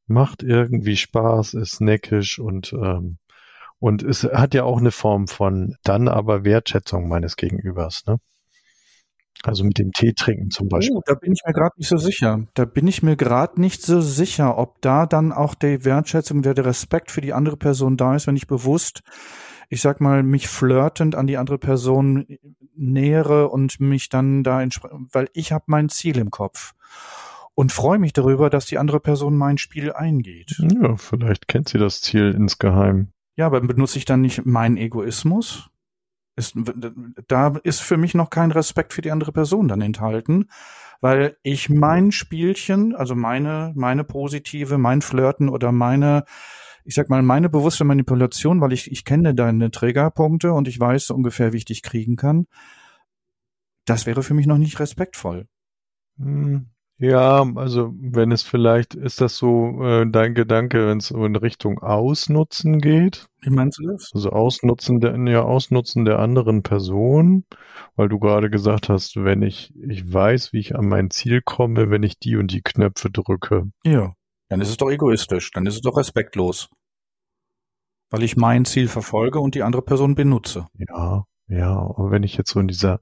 macht 0.06 0.42
irgendwie 0.42 0.96
Spaß, 0.96 1.54
ist 1.54 1.80
neckisch 1.80 2.38
und 2.38 2.72
ähm, 2.72 3.18
und 3.78 4.02
es 4.02 4.24
hat 4.24 4.54
ja 4.54 4.64
auch 4.64 4.78
eine 4.78 4.90
Form 4.90 5.28
von 5.28 5.76
dann 5.84 6.08
aber 6.08 6.44
Wertschätzung 6.44 7.08
meines 7.08 7.36
Gegenübers, 7.36 8.04
ne? 8.06 8.18
Also 9.42 9.64
mit 9.64 9.78
dem 9.78 9.92
Tee 9.92 10.12
trinken 10.12 10.50
zum 10.50 10.68
Beispiel. 10.68 10.96
Oh, 10.96 11.02
da 11.04 11.14
bin 11.14 11.32
ich 11.32 11.42
mir 11.46 11.52
gerade 11.52 11.74
nicht 11.76 11.88
so 11.88 11.96
sicher. 11.98 12.46
Da 12.54 12.64
bin 12.64 12.86
ich 12.86 13.02
mir 13.02 13.16
gerade 13.16 13.60
nicht 13.60 13.82
so 13.82 14.00
sicher, 14.00 14.58
ob 14.58 14.80
da 14.80 15.06
dann 15.06 15.32
auch 15.32 15.54
die 15.54 15.84
Wertschätzung, 15.84 16.42
der, 16.42 16.54
der 16.54 16.66
Respekt 16.66 17.10
für 17.10 17.20
die 17.20 17.32
andere 17.32 17.56
Person 17.56 17.96
da 17.96 18.16
ist, 18.16 18.26
wenn 18.26 18.36
ich 18.36 18.46
bewusst, 18.46 19.02
ich 19.68 19.80
sag 19.80 20.00
mal, 20.00 20.22
mich 20.22 20.48
flirtend 20.48 21.14
an 21.14 21.26
die 21.26 21.36
andere 21.36 21.58
Person 21.58 22.26
nähere 22.74 23.48
und 23.48 23.80
mich 23.80 24.08
dann 24.08 24.42
da, 24.42 24.64
weil 25.12 25.28
ich 25.32 25.52
habe 25.52 25.64
mein 25.66 25.88
Ziel 25.88 26.18
im 26.18 26.30
Kopf 26.30 26.74
und 27.54 27.72
freue 27.72 27.98
mich 27.98 28.12
darüber, 28.12 28.50
dass 28.50 28.66
die 28.66 28.78
andere 28.78 29.00
Person 29.00 29.36
mein 29.36 29.58
Spiel 29.58 29.92
eingeht. 29.92 30.56
Ja, 30.58 30.96
vielleicht 30.96 31.48
kennt 31.48 31.68
sie 31.68 31.78
das 31.78 32.00
Ziel 32.00 32.32
insgeheim. 32.36 33.08
Ja, 33.36 33.46
aber 33.46 33.60
benutze 33.60 33.98
ich 33.98 34.04
dann 34.04 34.20
nicht 34.20 34.46
meinen 34.46 34.76
Egoismus? 34.76 35.70
Ist, 36.36 36.54
da 37.28 37.56
ist 37.64 37.80
für 37.80 37.96
mich 37.96 38.14
noch 38.14 38.28
kein 38.28 38.50
Respekt 38.52 38.92
für 38.92 39.00
die 39.00 39.10
andere 39.10 39.32
Person 39.32 39.68
dann 39.68 39.80
enthalten, 39.80 40.50
weil 41.00 41.36
ich 41.42 41.70
mein 41.70 42.12
Spielchen, 42.12 42.94
also 42.94 43.14
meine, 43.14 43.72
meine 43.74 44.04
positive, 44.04 44.76
mein 44.76 45.00
Flirten 45.00 45.48
oder 45.48 45.72
meine, 45.72 46.24
ich 46.84 46.94
sag 46.94 47.08
mal, 47.08 47.22
meine 47.22 47.48
bewusste 47.48 47.84
Manipulation, 47.84 48.60
weil 48.60 48.72
ich, 48.72 48.90
ich 48.90 49.04
kenne 49.04 49.34
deine 49.34 49.70
Triggerpunkte 49.70 50.52
und 50.52 50.68
ich 50.68 50.78
weiß 50.78 51.10
ungefähr, 51.10 51.52
wie 51.52 51.58
ich 51.58 51.64
dich 51.64 51.82
kriegen 51.82 52.16
kann, 52.16 52.46
das 53.86 54.04
wäre 54.04 54.22
für 54.22 54.34
mich 54.34 54.46
noch 54.46 54.58
nicht 54.58 54.78
respektvoll. 54.78 55.46
Hm, 56.18 56.70
ja, 56.98 57.44
also 57.56 57.92
wenn 57.98 58.32
es 58.32 58.42
vielleicht, 58.42 58.94
ist 58.94 59.20
das 59.20 59.36
so 59.36 59.82
äh, 59.82 60.06
dein 60.10 60.34
Gedanke, 60.34 60.86
wenn 60.86 60.98
es 60.98 61.10
in 61.10 61.36
Richtung 61.36 61.78
Ausnutzen 61.80 62.80
geht? 62.80 63.26
Wie 63.42 63.50
meinst 63.50 63.78
du 63.78 63.86
das? 63.86 64.10
Also 64.14 64.30
Ausnutzen 64.30 65.00
der, 65.00 65.16
ja, 65.28 65.42
Ausnutzen 65.42 66.04
der 66.04 66.18
anderen 66.18 66.62
Person, 66.62 67.44
weil 67.96 68.08
du 68.08 68.18
gerade 68.18 68.48
gesagt 68.48 68.88
hast, 68.88 69.16
wenn 69.16 69.42
ich, 69.42 69.74
ich 69.88 70.10
weiß, 70.10 70.52
wie 70.52 70.60
ich 70.60 70.74
an 70.74 70.88
mein 70.88 71.10
Ziel 71.10 71.42
komme, 71.42 71.90
wenn 71.90 72.02
ich 72.02 72.18
die 72.18 72.36
und 72.36 72.50
die 72.50 72.62
Knöpfe 72.62 73.10
drücke. 73.10 73.70
Ja, 73.84 74.14
dann 74.48 74.60
ist 74.60 74.70
es 74.70 74.76
doch 74.76 74.90
egoistisch, 74.90 75.50
dann 75.50 75.66
ist 75.66 75.74
es 75.74 75.80
doch 75.82 75.96
respektlos. 75.96 76.70
Weil 78.10 78.22
ich 78.22 78.36
mein 78.36 78.64
Ziel 78.64 78.88
verfolge 78.88 79.40
und 79.40 79.54
die 79.54 79.62
andere 79.62 79.82
Person 79.82 80.14
benutze. 80.14 80.68
Ja, 80.78 81.24
ja, 81.48 81.76
aber 81.76 82.10
wenn 82.10 82.22
ich 82.22 82.36
jetzt 82.36 82.50
so 82.50 82.60
in 82.60 82.68
dieser 82.68 83.00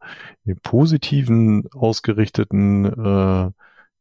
positiven, 0.62 1.68
ausgerichteten 1.72 2.84
äh, 2.84 3.50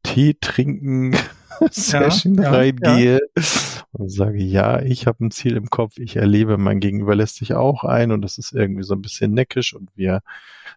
Tee 0.04 0.36
trinken 0.40 1.16
Session 1.72 2.36
ja, 2.36 2.52
reingehe 2.52 3.20
ja. 3.36 3.44
und 3.92 4.10
sage, 4.10 4.42
ja, 4.42 4.82
ich 4.82 5.08
habe 5.08 5.26
ein 5.26 5.32
Ziel 5.32 5.56
im 5.56 5.70
Kopf, 5.70 5.98
ich 5.98 6.16
erlebe, 6.16 6.58
mein 6.58 6.80
Gegenüber 6.80 7.16
lässt 7.16 7.38
sich 7.38 7.54
auch 7.54 7.84
ein 7.84 8.12
und 8.12 8.22
das 8.22 8.38
ist 8.38 8.54
irgendwie 8.54 8.84
so 8.84 8.94
ein 8.94 9.02
bisschen 9.02 9.34
neckisch 9.34 9.74
und 9.74 9.90
wir, 9.96 10.22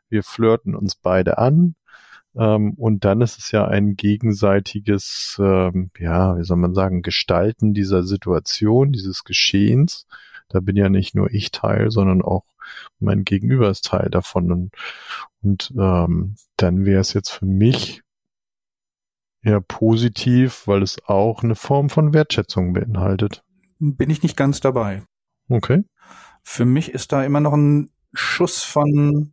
wir 0.08 0.22
flirten 0.22 0.74
uns 0.74 0.94
beide 0.94 1.38
an. 1.38 1.74
Ähm, 2.36 2.74
und 2.74 3.04
dann 3.04 3.20
ist 3.22 3.38
es 3.38 3.50
ja 3.50 3.66
ein 3.66 3.96
gegenseitiges, 3.96 5.36
ähm, 5.40 5.90
ja, 5.98 6.38
wie 6.38 6.44
soll 6.44 6.58
man 6.58 6.74
sagen, 6.74 7.02
Gestalten 7.02 7.72
dieser 7.72 8.02
Situation, 8.02 8.92
dieses 8.92 9.24
Geschehens. 9.24 10.06
Da 10.48 10.60
bin 10.60 10.76
ja 10.76 10.88
nicht 10.88 11.14
nur 11.14 11.32
ich 11.32 11.50
Teil, 11.50 11.90
sondern 11.90 12.22
auch 12.22 12.44
mein 13.00 13.24
Gegenüber 13.24 13.70
ist 13.70 13.86
Teil 13.86 14.10
davon. 14.10 14.52
Und, 14.52 14.70
und 15.42 15.72
ähm, 15.78 16.36
dann 16.56 16.84
wäre 16.84 17.00
es 17.00 17.14
jetzt 17.14 17.30
für 17.30 17.46
mich 17.46 18.02
eher 19.46 19.60
positiv, 19.60 20.66
weil 20.66 20.82
es 20.82 20.98
auch 21.06 21.42
eine 21.42 21.54
Form 21.54 21.88
von 21.88 22.12
Wertschätzung 22.12 22.72
beinhaltet. 22.72 23.44
Bin 23.78 24.10
ich 24.10 24.22
nicht 24.22 24.36
ganz 24.36 24.60
dabei. 24.60 25.04
Okay. 25.48 25.84
Für 26.42 26.64
mich 26.64 26.90
ist 26.90 27.12
da 27.12 27.22
immer 27.24 27.40
noch 27.40 27.52
ein 27.52 27.90
Schuss 28.12 28.62
von 28.62 29.32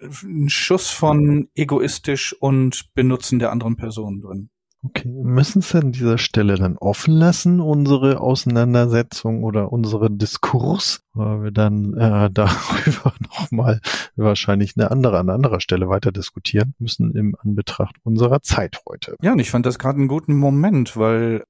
ein 0.00 0.48
Schuss 0.48 0.90
von 0.90 1.48
egoistisch 1.54 2.34
und 2.38 2.92
Benutzen 2.94 3.38
der 3.38 3.52
anderen 3.52 3.76
Person 3.76 4.20
drin. 4.20 4.50
Okay, 4.86 5.08
müssen 5.08 5.60
es 5.60 5.74
an 5.74 5.92
dieser 5.92 6.18
Stelle 6.18 6.56
dann 6.56 6.76
offen 6.76 7.14
lassen, 7.14 7.60
unsere 7.60 8.20
Auseinandersetzung 8.20 9.42
oder 9.42 9.72
unsere 9.72 10.10
Diskurs, 10.10 11.02
weil 11.14 11.44
wir 11.44 11.50
dann 11.52 11.94
äh, 11.94 12.30
darüber 12.32 13.14
nochmal 13.20 13.80
wahrscheinlich 14.14 14.74
eine 14.76 14.90
andere, 14.90 15.18
an 15.18 15.30
anderer 15.30 15.60
Stelle 15.60 15.88
weiter 15.88 16.12
diskutieren 16.12 16.74
müssen 16.78 17.14
im 17.14 17.34
Anbetracht 17.38 17.96
unserer 18.02 18.42
Zeit 18.42 18.82
heute. 18.86 19.16
Ja, 19.22 19.32
und 19.32 19.38
ich 19.38 19.50
fand 19.50 19.64
das 19.64 19.78
gerade 19.78 19.98
einen 19.98 20.08
guten 20.08 20.36
Moment, 20.36 20.98
weil 20.98 21.44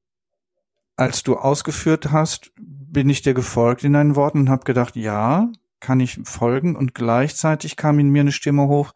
als 0.96 1.24
du 1.24 1.34
ausgeführt 1.34 2.12
hast, 2.12 2.52
bin 2.56 3.10
ich 3.10 3.22
dir 3.22 3.34
gefolgt 3.34 3.82
in 3.82 3.94
deinen 3.94 4.14
Worten 4.14 4.40
und 4.40 4.48
habe 4.48 4.64
gedacht, 4.64 4.94
ja, 4.94 5.48
kann 5.80 5.98
ich 5.98 6.20
folgen 6.22 6.76
und 6.76 6.94
gleichzeitig 6.94 7.76
kam 7.76 7.98
in 7.98 8.10
mir 8.10 8.20
eine 8.20 8.32
Stimme 8.32 8.68
hoch, 8.68 8.92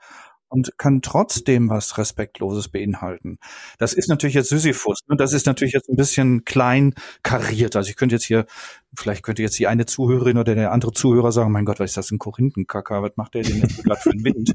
und 0.48 0.72
kann 0.78 1.02
trotzdem 1.02 1.68
was 1.68 1.98
Respektloses 1.98 2.68
beinhalten. 2.68 3.38
Das 3.78 3.92
ist 3.92 4.08
natürlich 4.08 4.34
jetzt 4.34 4.48
Sisyphus. 4.48 5.00
Ne? 5.08 5.16
Das 5.16 5.32
ist 5.32 5.46
natürlich 5.46 5.74
jetzt 5.74 5.88
ein 5.88 5.96
bisschen 5.96 6.44
klein 6.44 6.94
kariert. 7.22 7.76
Also 7.76 7.90
ich 7.90 7.96
könnte 7.96 8.14
jetzt 8.14 8.24
hier, 8.24 8.46
vielleicht 8.96 9.22
könnte 9.22 9.42
jetzt 9.42 9.58
die 9.58 9.66
eine 9.66 9.86
Zuhörerin 9.86 10.38
oder 10.38 10.54
der 10.54 10.72
andere 10.72 10.92
Zuhörer 10.92 11.32
sagen, 11.32 11.52
mein 11.52 11.64
Gott, 11.64 11.80
was 11.80 11.90
ist 11.90 11.96
das 11.96 12.10
ein 12.10 12.18
Korinthenkacker? 12.18 13.02
Was 13.02 13.12
macht 13.16 13.34
der 13.34 13.42
denn 13.42 13.60
jetzt 13.60 13.84
gerade 13.84 14.00
für 14.00 14.10
den 14.10 14.24
Wind? 14.24 14.54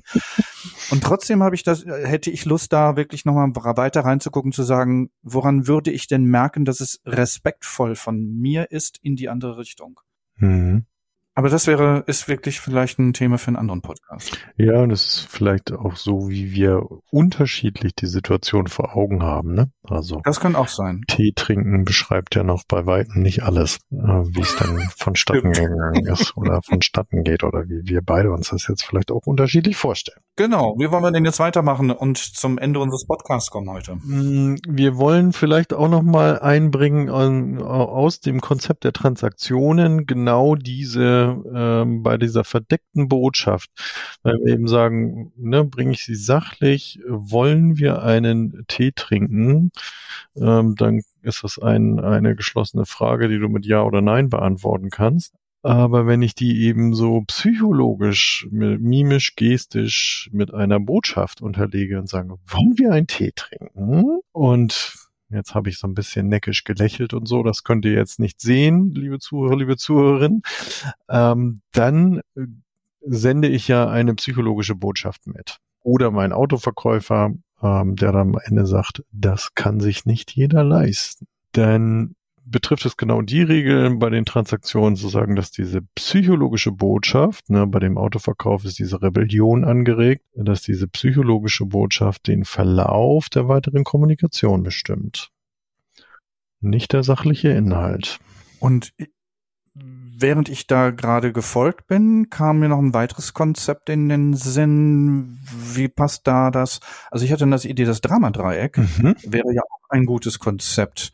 Und 0.89 1.03
trotzdem 1.03 1.43
habe 1.43 1.55
ich 1.55 1.63
das, 1.63 1.85
hätte 1.85 2.31
ich 2.31 2.45
Lust, 2.45 2.73
da 2.73 2.95
wirklich 2.95 3.25
nochmal 3.25 3.49
weiter 3.53 4.01
reinzugucken, 4.01 4.51
zu 4.51 4.63
sagen, 4.63 5.09
woran 5.21 5.67
würde 5.67 5.91
ich 5.91 6.07
denn 6.07 6.23
merken, 6.23 6.65
dass 6.65 6.79
es 6.79 7.01
respektvoll 7.05 7.95
von 7.95 8.19
mir 8.19 8.71
ist 8.71 8.99
in 9.01 9.15
die 9.15 9.29
andere 9.29 9.57
Richtung? 9.57 9.99
Mhm. 10.37 10.85
Aber 11.35 11.49
das 11.49 11.65
wäre, 11.65 12.03
ist 12.05 12.27
wirklich 12.27 12.59
vielleicht 12.59 12.99
ein 12.99 13.13
Thema 13.13 13.39
für 13.39 13.47
einen 13.47 13.55
anderen 13.55 13.81
Podcast. 13.81 14.37
Ja, 14.55 14.81
und 14.81 14.91
es 14.91 15.05
ist 15.05 15.27
vielleicht 15.29 15.71
auch 15.71 15.95
so, 15.95 16.29
wie 16.29 16.51
wir 16.51 16.83
unterschiedlich 17.09 17.95
die 17.95 18.05
Situation 18.05 18.67
vor 18.67 18.95
Augen 18.95 19.23
haben, 19.23 19.55
ne? 19.55 19.71
Also. 19.83 20.21
Das 20.23 20.39
kann 20.39 20.55
auch 20.55 20.67
sein. 20.67 21.01
Tee 21.07 21.33
trinken 21.35 21.85
beschreibt 21.85 22.35
ja 22.35 22.43
noch 22.43 22.63
bei 22.67 22.85
weitem 22.85 23.23
nicht 23.23 23.43
alles, 23.43 23.79
äh, 23.91 23.95
wie 23.95 24.41
es 24.41 24.55
dann 24.57 24.79
vonstatten 24.95 25.51
gegangen 25.51 26.05
ist 26.05 26.37
oder 26.37 26.61
vonstatten 26.61 27.23
geht 27.23 27.43
oder 27.43 27.67
wie 27.67 27.81
wir 27.85 28.01
beide 28.03 28.31
uns 28.31 28.49
das 28.49 28.67
jetzt 28.67 28.85
vielleicht 28.85 29.11
auch 29.11 29.25
unterschiedlich 29.25 29.75
vorstellen. 29.75 30.21
Genau. 30.35 30.73
Wie 30.79 30.89
wollen 30.89 31.03
wir 31.03 31.11
denn 31.11 31.25
jetzt 31.25 31.39
weitermachen 31.39 31.91
und 31.91 32.17
zum 32.17 32.57
Ende 32.57 32.79
unseres 32.79 33.05
Podcasts 33.05 33.51
kommen 33.51 33.69
heute? 33.69 33.95
Mm, 33.95 34.57
wir 34.67 34.97
wollen 34.97 35.31
vielleicht 35.31 35.73
auch 35.73 35.87
noch 35.87 36.01
mal 36.01 36.39
einbringen 36.39 37.61
aus 37.61 38.19
dem 38.19 38.41
Konzept 38.41 38.83
der 38.83 38.93
Transaktionen 38.93 40.07
genau 40.07 40.55
diese 40.55 41.39
ähm, 41.53 42.01
bei 42.01 42.17
dieser 42.17 42.43
verdeckten 42.43 43.09
Botschaft, 43.09 43.69
weil 44.23 44.39
wir 44.43 44.53
eben 44.53 44.67
sagen, 44.67 45.31
ne, 45.37 45.63
bringe 45.65 45.91
ich 45.91 46.03
sie 46.03 46.15
sachlich, 46.15 46.99
wollen 47.07 47.77
wir 47.77 48.01
einen 48.01 48.65
Tee 48.67 48.91
trinken, 48.91 49.71
ähm, 50.35 50.73
dann 50.75 51.01
ist 51.21 51.43
das 51.43 51.59
ein, 51.59 51.99
eine 51.99 52.35
geschlossene 52.35 52.87
Frage, 52.87 53.29
die 53.29 53.37
du 53.37 53.49
mit 53.49 53.67
Ja 53.67 53.83
oder 53.83 54.01
Nein 54.01 54.29
beantworten 54.29 54.89
kannst. 54.89 55.35
Aber 55.63 56.05
wenn 56.05 56.21
ich 56.21 56.35
die 56.35 56.65
eben 56.65 56.93
so 56.93 57.21
psychologisch, 57.21 58.47
mimisch, 58.51 59.35
gestisch 59.35 60.29
mit 60.33 60.53
einer 60.53 60.79
Botschaft 60.79 61.41
unterlege 61.41 61.97
und 61.99 62.09
sage, 62.09 62.35
wollen 62.47 62.77
wir 62.77 62.91
einen 62.91 63.07
Tee 63.07 63.31
trinken? 63.33 64.19
Und 64.31 64.93
Jetzt 65.33 65.55
habe 65.55 65.69
ich 65.69 65.79
so 65.79 65.87
ein 65.87 65.95
bisschen 65.95 66.27
neckisch 66.27 66.63
gelächelt 66.63 67.13
und 67.13 67.27
so. 67.27 67.41
Das 67.41 67.63
könnt 67.63 67.85
ihr 67.85 67.93
jetzt 67.93 68.19
nicht 68.19 68.39
sehen, 68.39 68.91
liebe 68.91 69.17
Zuhörer, 69.17 69.57
liebe 69.57 69.77
Zuhörerinnen. 69.77 70.43
Ähm, 71.09 71.61
dann 71.71 72.19
äh, 72.35 72.45
sende 73.01 73.47
ich 73.47 73.67
ja 73.67 73.89
eine 73.89 74.13
psychologische 74.13 74.75
Botschaft 74.75 75.25
mit. 75.25 75.57
Oder 75.81 76.11
mein 76.11 76.33
Autoverkäufer, 76.33 77.33
ähm, 77.63 77.95
der 77.95 78.11
dann 78.11 78.35
am 78.35 78.39
Ende 78.43 78.67
sagt, 78.67 79.03
das 79.11 79.55
kann 79.55 79.79
sich 79.79 80.05
nicht 80.05 80.31
jeder 80.31 80.63
leisten. 80.63 81.25
Dann 81.51 82.15
betrifft 82.45 82.85
es 82.85 82.97
genau 82.97 83.21
die 83.21 83.41
Regeln 83.41 83.99
bei 83.99 84.09
den 84.09 84.25
Transaktionen 84.25 84.95
zu 84.95 85.09
sagen, 85.09 85.35
dass 85.35 85.51
diese 85.51 85.81
psychologische 85.95 86.71
Botschaft, 86.71 87.49
ne, 87.49 87.65
bei 87.67 87.79
dem 87.79 87.97
Autoverkauf 87.97 88.65
ist 88.65 88.79
diese 88.79 89.01
Rebellion 89.01 89.63
angeregt, 89.63 90.25
dass 90.35 90.61
diese 90.61 90.87
psychologische 90.87 91.65
Botschaft 91.65 92.27
den 92.27 92.45
Verlauf 92.45 93.29
der 93.29 93.47
weiteren 93.47 93.83
Kommunikation 93.83 94.63
bestimmt. 94.63 95.31
Nicht 96.59 96.93
der 96.93 97.03
sachliche 97.03 97.49
Inhalt. 97.49 98.19
Und 98.59 98.93
während 99.75 100.49
ich 100.49 100.67
da 100.67 100.91
gerade 100.91 101.33
gefolgt 101.33 101.87
bin, 101.87 102.29
kam 102.29 102.59
mir 102.59 102.69
noch 102.69 102.79
ein 102.79 102.93
weiteres 102.93 103.33
Konzept 103.33 103.89
in 103.89 104.07
den 104.09 104.33
Sinn. 104.33 105.39
Wie 105.73 105.87
passt 105.87 106.27
da 106.27 106.51
das? 106.51 106.79
Also 107.11 107.25
ich 107.25 107.31
hatte 107.31 107.49
das 107.49 107.65
Idee, 107.65 107.85
das 107.85 108.01
Dramadreieck 108.01 108.77
mhm. 108.77 109.15
wäre 109.23 109.53
ja 109.53 109.61
auch 109.63 109.89
ein 109.89 110.05
gutes 110.05 110.39
Konzept 110.39 111.11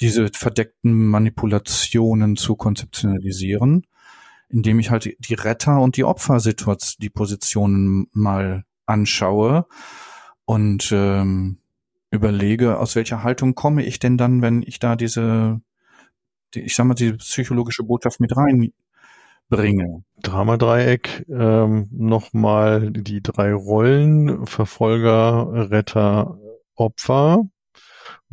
diese 0.00 0.28
verdeckten 0.32 1.08
Manipulationen 1.08 2.36
zu 2.36 2.56
konzeptionalisieren, 2.56 3.86
indem 4.48 4.78
ich 4.78 4.90
halt 4.90 5.16
die 5.18 5.34
Retter- 5.34 5.80
und 5.80 5.96
die 5.96 6.04
Opfersituation, 6.04 6.96
die 7.00 7.10
Positionen 7.10 8.08
mal 8.12 8.64
anschaue 8.86 9.66
und 10.44 10.90
ähm, 10.92 11.58
überlege, 12.10 12.78
aus 12.78 12.96
welcher 12.96 13.22
Haltung 13.22 13.54
komme 13.54 13.84
ich 13.84 13.98
denn 13.98 14.16
dann, 14.16 14.42
wenn 14.42 14.62
ich 14.62 14.78
da 14.78 14.96
diese, 14.96 15.60
die, 16.54 16.60
ich 16.60 16.74
sag 16.74 16.86
mal, 16.86 16.94
diese 16.94 17.16
psychologische 17.16 17.82
Botschaft 17.82 18.20
mit 18.20 18.32
reinbringe. 18.36 20.04
Dramadreieck, 20.22 21.26
ähm, 21.28 21.88
nochmal 21.90 22.90
die 22.90 23.22
drei 23.22 23.52
Rollen, 23.52 24.46
Verfolger, 24.46 25.70
Retter, 25.70 26.38
Opfer. 26.74 27.48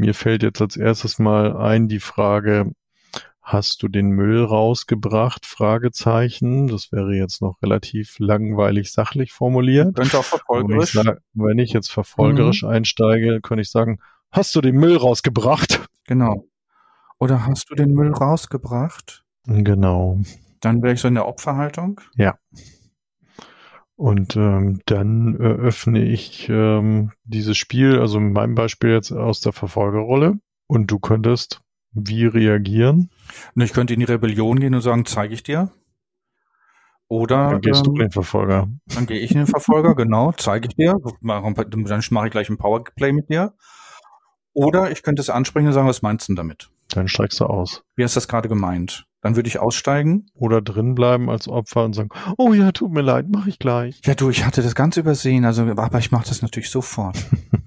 Mir 0.02 0.16
fällt 0.16 0.42
jetzt 0.42 0.60
als 0.60 0.78
erstes 0.78 1.20
mal 1.20 1.56
ein 1.56 1.88
die 1.88 2.00
Frage, 2.00 2.72
hast 3.40 3.84
du 3.84 3.88
den 3.88 4.10
Müll 4.10 4.44
rausgebracht? 4.44 5.46
Fragezeichen. 5.46 6.68
Das 6.68 6.92
wäre 6.92 7.14
jetzt 7.14 7.40
noch 7.44 7.62
relativ 7.62 8.18
langweilig 8.18 8.92
sachlich 8.92 9.32
formuliert. 9.32 9.96
Könnte 9.96 10.18
auch 10.18 10.24
verfolgerisch. 10.24 10.96
Wenn 10.96 11.06
ich, 11.06 11.14
wenn 11.34 11.60
ich 11.60 11.72
jetzt 11.74 11.92
verfolgerisch 11.92 12.64
mhm. 12.64 12.70
einsteige, 12.70 13.42
könnte 13.42 13.62
ich 13.62 13.70
sagen, 13.70 14.00
hast 14.32 14.56
du 14.56 14.62
den 14.62 14.78
Müll 14.78 14.98
rausgebracht? 14.98 15.86
Genau. 16.08 16.48
Oder 17.20 17.46
hast 17.46 17.70
du 17.70 17.76
den 17.76 17.92
Müll 17.94 18.12
rausgebracht? 18.12 19.24
Genau. 19.46 20.20
Dann 20.62 20.82
wäre 20.82 20.96
ich 20.96 21.00
so 21.00 21.10
in 21.10 21.14
der 21.14 21.28
Opferhaltung. 21.28 22.02
Ja. 22.16 22.40
Und 24.02 24.36
ähm, 24.36 24.82
dann 24.88 25.36
äh, 25.36 25.44
öffne 25.44 26.04
ich 26.04 26.50
ähm, 26.50 27.12
dieses 27.24 27.56
Spiel, 27.56 28.00
also 28.00 28.18
in 28.18 28.34
meinem 28.34 28.56
Beispiel 28.56 28.90
jetzt 28.90 29.12
aus 29.12 29.42
der 29.42 29.54
Verfolgerrolle. 29.54 30.40
Und 30.66 30.90
du 30.90 30.98
könntest 30.98 31.62
wie 31.92 32.26
reagieren? 32.26 33.12
Und 33.54 33.62
ich 33.62 33.74
könnte 33.74 33.94
in 33.94 34.00
die 34.00 34.08
Rebellion 34.08 34.60
gehen 34.60 34.74
und 34.74 34.82
sagen, 34.82 35.06
zeige 35.06 35.36
ich 35.36 35.44
dir. 35.44 35.70
Oder 37.10 37.52
dann 37.52 37.62
gehst 37.62 37.82
ähm, 37.82 37.84
du 37.84 37.92
in 37.92 38.00
den 38.00 38.12
Verfolger. 38.12 38.70
Dann 38.88 39.06
gehe 39.06 39.20
ich 39.20 39.34
in 39.34 39.38
den 39.38 39.46
Verfolger, 39.46 39.94
genau, 39.94 40.32
zeige 40.32 40.70
ich 40.70 40.76
dir. 40.76 40.96
Dann 41.22 42.02
mache 42.10 42.26
ich 42.26 42.32
gleich 42.32 42.50
ein 42.50 42.58
Powerplay 42.58 43.12
mit 43.12 43.30
dir. 43.30 43.54
Oder 44.54 44.90
ich 44.90 45.04
könnte 45.04 45.22
es 45.22 45.30
ansprechen 45.30 45.68
und 45.68 45.74
sagen, 45.74 45.88
was 45.88 46.02
meinst 46.02 46.28
du 46.28 46.32
denn 46.32 46.38
damit? 46.38 46.72
Dann 46.90 47.08
steigst 47.08 47.40
du 47.40 47.46
aus. 47.46 47.84
Wie 47.96 48.04
hast 48.04 48.16
du 48.16 48.18
das 48.18 48.28
gerade 48.28 48.50
gemeint? 48.50 49.06
Dann 49.22 49.36
würde 49.36 49.48
ich 49.48 49.60
aussteigen. 49.60 50.26
Oder 50.34 50.62
drin 50.62 50.96
bleiben 50.96 51.30
als 51.30 51.48
Opfer 51.48 51.86
und 51.86 51.94
sagen, 51.94 52.10
oh 52.38 52.54
ja, 52.54 52.72
tut 52.72 52.92
mir 52.92 53.02
leid, 53.02 53.30
mache 53.30 53.50
ich 53.50 53.60
gleich. 53.60 54.02
Ja, 54.06 54.16
du, 54.16 54.30
ich 54.30 54.46
hatte 54.46 54.62
das 54.62 54.76
ganz 54.76 54.98
übersehen, 54.98 55.46
also 55.46 55.64
aber 55.64 56.00
ich 56.00 56.12
mache 56.12 56.28
das 56.28 56.42
natürlich 56.42 56.70
sofort. 56.70 57.18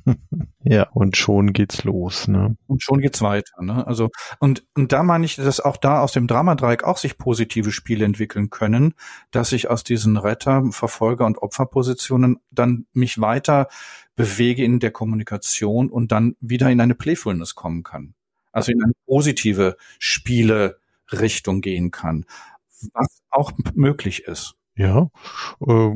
ja, 0.64 0.88
und 0.90 1.16
schon 1.16 1.52
geht's 1.52 1.84
los, 1.84 2.28
ne? 2.28 2.56
Und 2.66 2.82
schon 2.82 3.00
geht's 3.00 3.22
weiter, 3.22 3.62
ne? 3.62 3.86
Also 3.86 4.10
und 4.40 4.64
und 4.74 4.92
da 4.92 5.02
meine 5.02 5.24
ich, 5.24 5.36
dass 5.36 5.60
auch 5.60 5.76
da 5.76 6.00
aus 6.00 6.12
dem 6.12 6.26
Dramadreieck 6.26 6.84
auch 6.84 6.98
sich 6.98 7.18
positive 7.18 7.70
Spiele 7.70 8.04
entwickeln 8.04 8.50
können, 8.50 8.94
dass 9.30 9.52
ich 9.52 9.70
aus 9.70 9.84
diesen 9.84 10.16
Retter, 10.16 10.64
Verfolger 10.70 11.26
und 11.26 11.38
Opferpositionen 11.38 12.40
dann 12.50 12.86
mich 12.92 13.20
weiter 13.20 13.68
bewege 14.16 14.64
in 14.64 14.80
der 14.80 14.90
Kommunikation 14.90 15.90
und 15.90 16.12
dann 16.12 16.36
wieder 16.40 16.70
in 16.70 16.80
eine 16.80 16.94
Playfulness 16.94 17.54
kommen 17.54 17.82
kann. 17.82 18.14
Also 18.52 18.72
in 18.72 18.82
eine 18.82 18.92
positive 19.06 19.76
Spiele 19.98 20.78
Richtung 21.12 21.60
gehen 21.60 21.90
kann, 21.90 22.24
was 22.92 23.22
auch 23.30 23.52
möglich 23.74 24.24
ist. 24.24 24.54
Ja, 24.76 25.08
äh, 25.64 25.90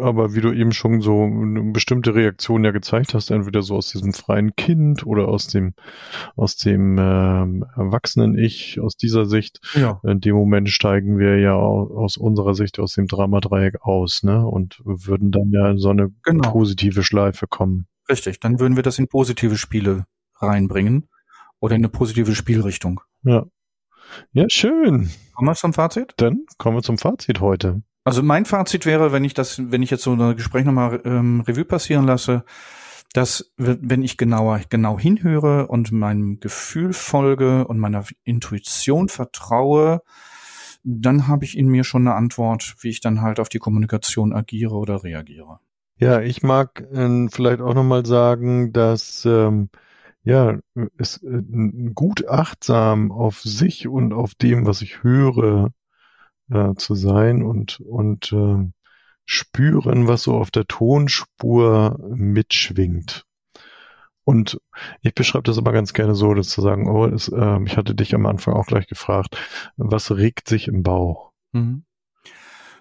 aber 0.00 0.32
wie 0.32 0.40
du 0.40 0.52
eben 0.52 0.70
schon 0.70 1.00
so 1.00 1.24
eine 1.24 1.72
bestimmte 1.72 2.14
Reaktion 2.14 2.64
ja 2.64 2.70
gezeigt 2.70 3.12
hast, 3.12 3.32
entweder 3.32 3.62
so 3.62 3.74
aus 3.74 3.90
diesem 3.90 4.12
freien 4.12 4.54
Kind 4.54 5.04
oder 5.04 5.26
aus 5.26 5.48
dem 5.48 5.74
aus 6.36 6.56
dem 6.56 6.96
äh, 6.96 7.00
erwachsenen 7.00 8.38
Ich, 8.38 8.78
aus 8.78 8.96
dieser 8.96 9.26
Sicht. 9.26 9.58
Ja. 9.74 10.00
In 10.04 10.20
dem 10.20 10.36
Moment 10.36 10.70
steigen 10.70 11.18
wir 11.18 11.40
ja 11.40 11.54
aus 11.54 12.16
unserer 12.16 12.54
Sicht 12.54 12.78
aus 12.78 12.92
dem 12.92 13.08
Dramadreieck 13.08 13.82
aus, 13.82 14.22
ne, 14.22 14.46
und 14.46 14.80
würden 14.84 15.32
dann 15.32 15.50
ja 15.50 15.68
in 15.68 15.78
so 15.78 15.90
eine 15.90 16.12
genau. 16.22 16.52
positive 16.52 17.02
Schleife 17.02 17.48
kommen. 17.48 17.88
Richtig, 18.08 18.38
dann 18.38 18.60
würden 18.60 18.76
wir 18.76 18.84
das 18.84 19.00
in 19.00 19.08
positive 19.08 19.56
Spiele 19.56 20.04
reinbringen 20.36 21.08
oder 21.58 21.74
in 21.74 21.80
eine 21.80 21.88
positive 21.88 22.36
Spielrichtung. 22.36 23.00
Ja. 23.24 23.44
Ja, 24.32 24.46
schön. 24.48 25.10
Kommen 25.34 25.48
wir 25.48 25.54
zum 25.54 25.72
Fazit? 25.72 26.14
Dann 26.16 26.46
kommen 26.58 26.76
wir 26.76 26.82
zum 26.82 26.98
Fazit 26.98 27.40
heute. 27.40 27.82
Also 28.04 28.22
mein 28.22 28.44
Fazit 28.44 28.86
wäre, 28.86 29.12
wenn 29.12 29.24
ich 29.24 29.34
das, 29.34 29.60
wenn 29.70 29.82
ich 29.82 29.90
jetzt 29.90 30.02
so 30.02 30.12
ein 30.12 30.36
Gespräch 30.36 30.64
nochmal 30.64 31.00
ähm, 31.04 31.42
Revue 31.42 31.64
passieren 31.64 32.06
lasse, 32.06 32.44
dass 33.12 33.52
wenn 33.56 34.02
ich 34.02 34.16
genauer 34.16 34.60
genau 34.68 34.98
hinhöre 34.98 35.66
und 35.66 35.92
meinem 35.92 36.40
Gefühl 36.40 36.92
folge 36.92 37.66
und 37.66 37.78
meiner 37.78 38.04
Intuition 38.24 39.08
vertraue, 39.08 40.02
dann 40.84 41.26
habe 41.26 41.44
ich 41.44 41.56
in 41.56 41.68
mir 41.68 41.84
schon 41.84 42.06
eine 42.06 42.16
Antwort, 42.16 42.76
wie 42.80 42.88
ich 42.88 43.00
dann 43.00 43.20
halt 43.20 43.40
auf 43.40 43.48
die 43.48 43.58
Kommunikation 43.58 44.32
agiere 44.32 44.74
oder 44.74 45.04
reagiere. 45.04 45.60
Ja, 45.98 46.20
ich 46.20 46.42
mag 46.42 46.80
äh, 46.92 47.28
vielleicht 47.30 47.60
auch 47.60 47.74
nochmal 47.74 48.06
sagen, 48.06 48.72
dass 48.72 49.24
ähm, 49.26 49.68
ja, 50.24 50.58
es 50.98 51.22
äh, 51.22 51.42
gut 51.94 52.28
achtsam 52.28 53.12
auf 53.12 53.40
sich 53.40 53.88
und 53.88 54.12
auf 54.12 54.34
dem, 54.34 54.66
was 54.66 54.82
ich 54.82 55.02
höre, 55.02 55.72
äh, 56.50 56.74
zu 56.74 56.94
sein 56.94 57.42
und 57.42 57.80
und 57.80 58.32
äh, 58.32 58.70
spüren, 59.24 60.08
was 60.08 60.22
so 60.22 60.34
auf 60.34 60.50
der 60.50 60.66
Tonspur 60.66 61.98
mitschwingt. 62.08 63.24
Und 64.24 64.60
ich 65.00 65.14
beschreibe 65.14 65.44
das 65.44 65.56
immer 65.56 65.72
ganz 65.72 65.94
gerne 65.94 66.14
so, 66.14 66.34
dass 66.34 66.48
zu 66.48 66.60
sagen, 66.60 66.86
oh, 66.86 67.06
es, 67.06 67.28
äh, 67.28 67.62
ich 67.64 67.76
hatte 67.76 67.94
dich 67.94 68.14
am 68.14 68.26
Anfang 68.26 68.54
auch 68.54 68.66
gleich 68.66 68.86
gefragt, 68.86 69.38
was 69.76 70.10
regt 70.10 70.48
sich 70.48 70.68
im 70.68 70.82
Bauch? 70.82 71.32
Mhm. 71.52 71.84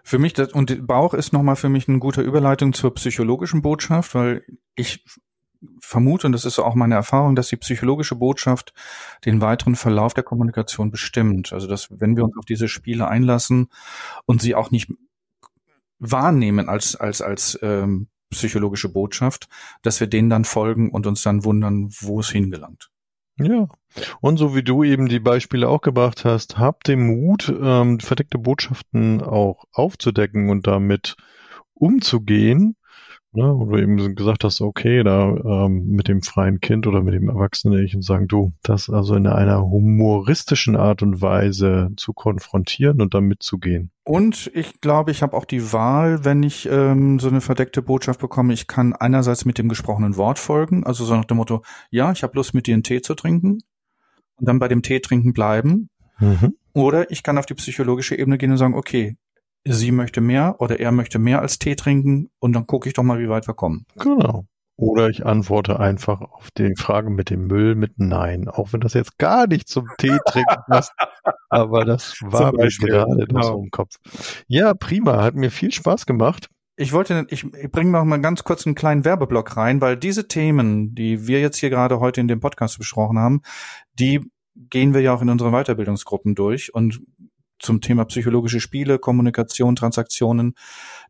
Für 0.03 0.19
mich, 0.19 0.33
das, 0.33 0.53
und 0.53 0.87
Bauch 0.87 1.13
ist 1.13 1.33
nochmal 1.33 1.57
für 1.57 1.69
mich 1.69 1.87
eine 1.87 1.99
gute 1.99 2.21
Überleitung 2.21 2.71
zur 2.73 2.93
psychologischen 2.93 3.61
Botschaft, 3.61 4.15
weil 4.15 4.45
ich 4.75 5.05
vermute, 5.79 6.27
und 6.27 6.33
das 6.33 6.45
ist 6.45 6.59
auch 6.59 6.75
meine 6.75 6.95
Erfahrung, 6.95 7.35
dass 7.35 7.49
die 7.49 7.57
psychologische 7.57 8.15
Botschaft 8.15 8.73
den 9.25 9.41
weiteren 9.41 9.75
Verlauf 9.75 10.13
der 10.13 10.23
Kommunikation 10.23 10.91
bestimmt. 10.91 11.53
Also 11.53 11.67
dass, 11.67 11.87
wenn 11.91 12.15
wir 12.15 12.23
uns 12.23 12.37
auf 12.37 12.45
diese 12.45 12.67
Spiele 12.67 13.07
einlassen 13.07 13.69
und 14.25 14.41
sie 14.41 14.55
auch 14.55 14.71
nicht 14.71 14.91
wahrnehmen 15.99 16.69
als, 16.69 16.95
als, 16.95 17.21
als 17.21 17.57
ähm, 17.61 18.07
psychologische 18.29 18.89
Botschaft, 18.89 19.47
dass 19.81 19.99
wir 19.99 20.07
denen 20.07 20.29
dann 20.29 20.45
folgen 20.45 20.91
und 20.91 21.07
uns 21.07 21.23
dann 21.23 21.43
wundern, 21.43 21.89
wo 21.99 22.19
es 22.19 22.29
hingelangt. 22.29 22.89
Ja, 23.39 23.67
und 24.19 24.37
so 24.37 24.55
wie 24.55 24.63
du 24.63 24.83
eben 24.83 25.07
die 25.07 25.19
Beispiele 25.19 25.69
auch 25.69 25.81
gebracht 25.81 26.25
hast, 26.25 26.57
habt 26.57 26.87
den 26.87 27.05
Mut, 27.05 27.53
ähm, 27.61 27.99
verdeckte 27.99 28.39
Botschaften 28.39 29.21
auch 29.21 29.65
aufzudecken 29.71 30.49
und 30.49 30.65
damit 30.65 31.15
umzugehen 31.75 32.75
ne, 33.37 33.53
wo 33.55 33.65
du 33.65 33.77
eben 33.77 34.15
gesagt 34.15 34.43
hast, 34.43 34.61
okay, 34.61 35.03
da 35.03 35.29
ähm, 35.29 35.85
mit 35.87 36.07
dem 36.07 36.21
freien 36.21 36.59
Kind 36.59 36.87
oder 36.87 37.03
mit 37.03 37.13
dem 37.13 37.29
Erwachsenen 37.29 37.83
Ich 37.83 37.95
und 37.95 38.01
sagen, 38.01 38.27
du, 38.27 38.51
das 38.63 38.89
also 38.89 39.15
in 39.15 39.27
einer 39.27 39.61
humoristischen 39.61 40.75
Art 40.75 41.03
und 41.03 41.21
Weise 41.21 41.91
zu 41.97 42.13
konfrontieren 42.13 42.99
und 42.99 43.13
damit 43.13 43.43
zu 43.43 43.59
gehen. 43.59 43.91
Und 44.03 44.49
ich 44.53 44.81
glaube, 44.81 45.11
ich 45.11 45.21
habe 45.21 45.37
auch 45.37 45.45
die 45.45 45.71
Wahl, 45.71 46.25
wenn 46.25 46.41
ich 46.41 46.67
ähm, 46.69 47.19
so 47.19 47.27
eine 47.27 47.41
verdeckte 47.41 47.81
Botschaft 47.81 48.19
bekomme, 48.19 48.53
ich 48.53 48.67
kann 48.67 48.93
einerseits 48.93 49.45
mit 49.45 49.57
dem 49.59 49.69
gesprochenen 49.69 50.17
Wort 50.17 50.39
folgen, 50.39 50.83
also 50.83 51.05
so 51.05 51.15
nach 51.15 51.25
dem 51.25 51.37
Motto, 51.37 51.61
ja, 51.91 52.11
ich 52.11 52.23
habe 52.23 52.35
Lust 52.35 52.53
mit 52.53 52.65
dir 52.65 52.73
einen 52.73 52.83
Tee 52.83 53.01
zu 53.01 53.13
trinken 53.13 53.59
und 54.39 54.47
dann 54.47 54.59
bei 54.59 54.67
dem 54.67 54.81
Tee 54.81 54.99
trinken 54.99 55.33
bleiben. 55.33 55.89
Mhm. 56.19 56.55
Oder 56.73 57.11
ich 57.11 57.21
kann 57.21 57.37
auf 57.37 57.45
die 57.45 57.53
psychologische 57.53 58.15
Ebene 58.15 58.37
gehen 58.37 58.51
und 58.51 58.57
sagen, 58.57 58.73
okay, 58.73 59.15
sie 59.67 59.91
möchte 59.91 60.21
mehr 60.21 60.55
oder 60.59 60.79
er 60.79 60.91
möchte 60.91 61.19
mehr 61.19 61.41
als 61.41 61.59
Tee 61.59 61.75
trinken 61.75 62.29
und 62.39 62.53
dann 62.53 62.67
gucke 62.67 62.87
ich 62.87 62.93
doch 62.93 63.03
mal, 63.03 63.19
wie 63.19 63.29
weit 63.29 63.47
wir 63.47 63.53
kommen. 63.53 63.85
Genau. 63.97 64.45
Oder 64.79 65.09
ich 65.09 65.25
antworte 65.25 65.79
einfach 65.79 66.21
auf 66.21 66.51
die 66.55 66.75
Frage 66.75 67.09
mit 67.09 67.31
dem 67.31 67.47
Müll 67.47 67.73
mit 67.73 67.93
Nein, 67.97 68.47
auch 68.47 68.73
wenn 68.73 68.79
das 68.79 68.93
jetzt 68.93 69.17
gar 69.17 69.47
nicht 69.47 69.67
zum 69.67 69.87
Tee 69.97 70.19
trinken 70.25 70.55
passt. 70.67 70.93
aber 71.49 71.83
das 71.83 72.15
war 72.21 72.53
mir 72.53 72.67
gerade 72.67 73.25
genau. 73.25 73.41
so 73.41 73.63
im 73.63 73.71
Kopf. 73.71 73.95
Ja, 74.47 74.75
prima, 74.75 75.23
hat 75.23 75.33
mir 75.33 75.49
viel 75.49 75.71
Spaß 75.71 76.05
gemacht. 76.05 76.49
Ich 76.75 76.93
wollte, 76.93 77.25
ich, 77.31 77.43
ich 77.43 77.71
bringe 77.71 77.89
noch 77.89 78.05
mal 78.05 78.21
ganz 78.21 78.43
kurz 78.43 78.67
einen 78.67 78.75
kleinen 78.75 79.03
Werbeblock 79.03 79.57
rein, 79.57 79.81
weil 79.81 79.97
diese 79.97 80.27
Themen, 80.27 80.93
die 80.93 81.27
wir 81.27 81.41
jetzt 81.41 81.57
hier 81.57 81.71
gerade 81.71 81.99
heute 81.99 82.21
in 82.21 82.27
dem 82.27 82.39
Podcast 82.39 82.77
besprochen 82.77 83.17
haben, 83.17 83.41
die 83.97 84.29
gehen 84.69 84.93
wir 84.93 85.01
ja 85.01 85.13
auch 85.13 85.23
in 85.23 85.29
unseren 85.29 85.53
Weiterbildungsgruppen 85.53 86.35
durch 86.35 86.73
und 86.73 87.01
zum 87.59 87.81
Thema 87.81 88.05
psychologische 88.05 88.59
Spiele, 88.59 88.99
Kommunikation, 88.99 89.75
Transaktionen. 89.75 90.55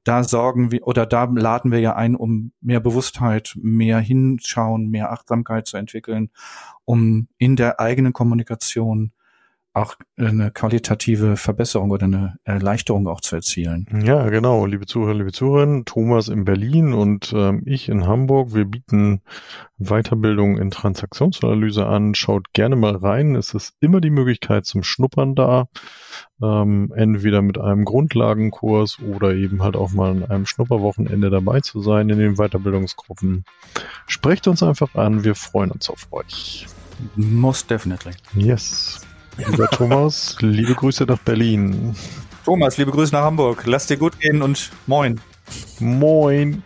Da 0.04 0.24
sorgen 0.24 0.72
wir 0.72 0.88
oder 0.88 1.06
da 1.06 1.26
laden 1.26 1.72
wir 1.72 1.80
ja 1.80 1.96
ein, 1.96 2.16
um 2.16 2.52
mehr 2.62 2.80
Bewusstheit, 2.80 3.54
mehr 3.62 4.00
Hinschauen, 4.00 4.90
mehr 4.90 5.12
Achtsamkeit 5.12 5.68
zu 5.68 5.78
entwickeln, 5.78 6.30
um 6.86 7.28
in 7.38 7.56
der 7.56 7.80
eigenen 7.80 8.14
Kommunikation 8.14 9.12
auch 9.78 9.96
eine 10.18 10.52
qualitative 10.52 11.38
Verbesserung 11.38 11.92
oder 11.92 12.06
eine 12.06 12.38
Erleichterung 12.44 13.08
auch 13.08 13.22
zu 13.22 13.36
erzielen. 13.36 13.88
Ja, 14.04 14.30
genau, 14.30 14.66
liebe 14.66 14.86
Zuhörer, 14.86 15.13
liebe 15.13 15.32
Zuhörerinnen, 15.32 15.86
Thomas 15.86 16.28
in 16.28 16.46
Berlin 16.46 16.94
und 16.94 17.32
ähm, 17.36 17.62
ich 17.66 17.88
in 17.88 18.08
Hamburg. 18.08 18.54
Wir 18.54 18.66
bieten 18.66 19.22
Weiterbildung 19.78 20.58
in 20.58 20.72
Transaktionsanalyse 20.72 21.86
an. 21.86 22.16
Schaut 22.16 22.54
gerne 22.54 22.76
mal 22.76 22.96
rein. 22.96 23.36
Es 23.36 23.54
ist 23.54 23.76
immer 23.80 24.02
die 24.02 24.10
Möglichkeit 24.10 24.66
zum 24.66 24.84
Schnuppern 24.84 25.36
da. 25.36 25.68
Ähm, 26.42 26.92
entweder 26.96 27.42
mit 27.42 27.60
einem 27.60 27.86
Grundlagenkurs 27.86 28.98
oder 29.00 29.34
eben 29.34 29.62
halt 29.62 29.76
auch 29.76 29.92
mal 29.92 30.12
an 30.12 30.24
einem 30.24 30.46
Schnupperwochenende 30.46 31.30
dabei 31.30 31.62
zu 31.62 31.82
sein 31.82 32.10
in 32.10 32.18
den 32.18 32.36
Weiterbildungsgruppen. 32.36 33.46
Sprecht 34.08 34.48
uns 34.48 34.63
einfach 34.63 34.96
an, 34.96 35.24
wir 35.24 35.36
freuen 35.36 35.72
uns 35.72 35.90
auf 35.90 36.08
euch. 36.12 36.66
Most 37.16 37.70
definitely. 37.70 38.13
Yes. 38.36 39.07
Lieber 39.38 39.67
Thomas, 39.69 40.36
liebe 40.41 40.73
Grüße 40.73 41.06
nach 41.06 41.19
Berlin. 41.19 41.95
Thomas, 42.43 42.78
liebe 42.78 42.91
Grüße 42.91 43.13
nach 43.13 43.23
Hamburg. 43.23 43.63
Lass 43.65 43.88
dir 43.88 43.97
gut 43.97 44.19
gehen 44.19 44.41
und 44.41 44.71
moin. 44.88 45.19
Moin. 45.80 46.63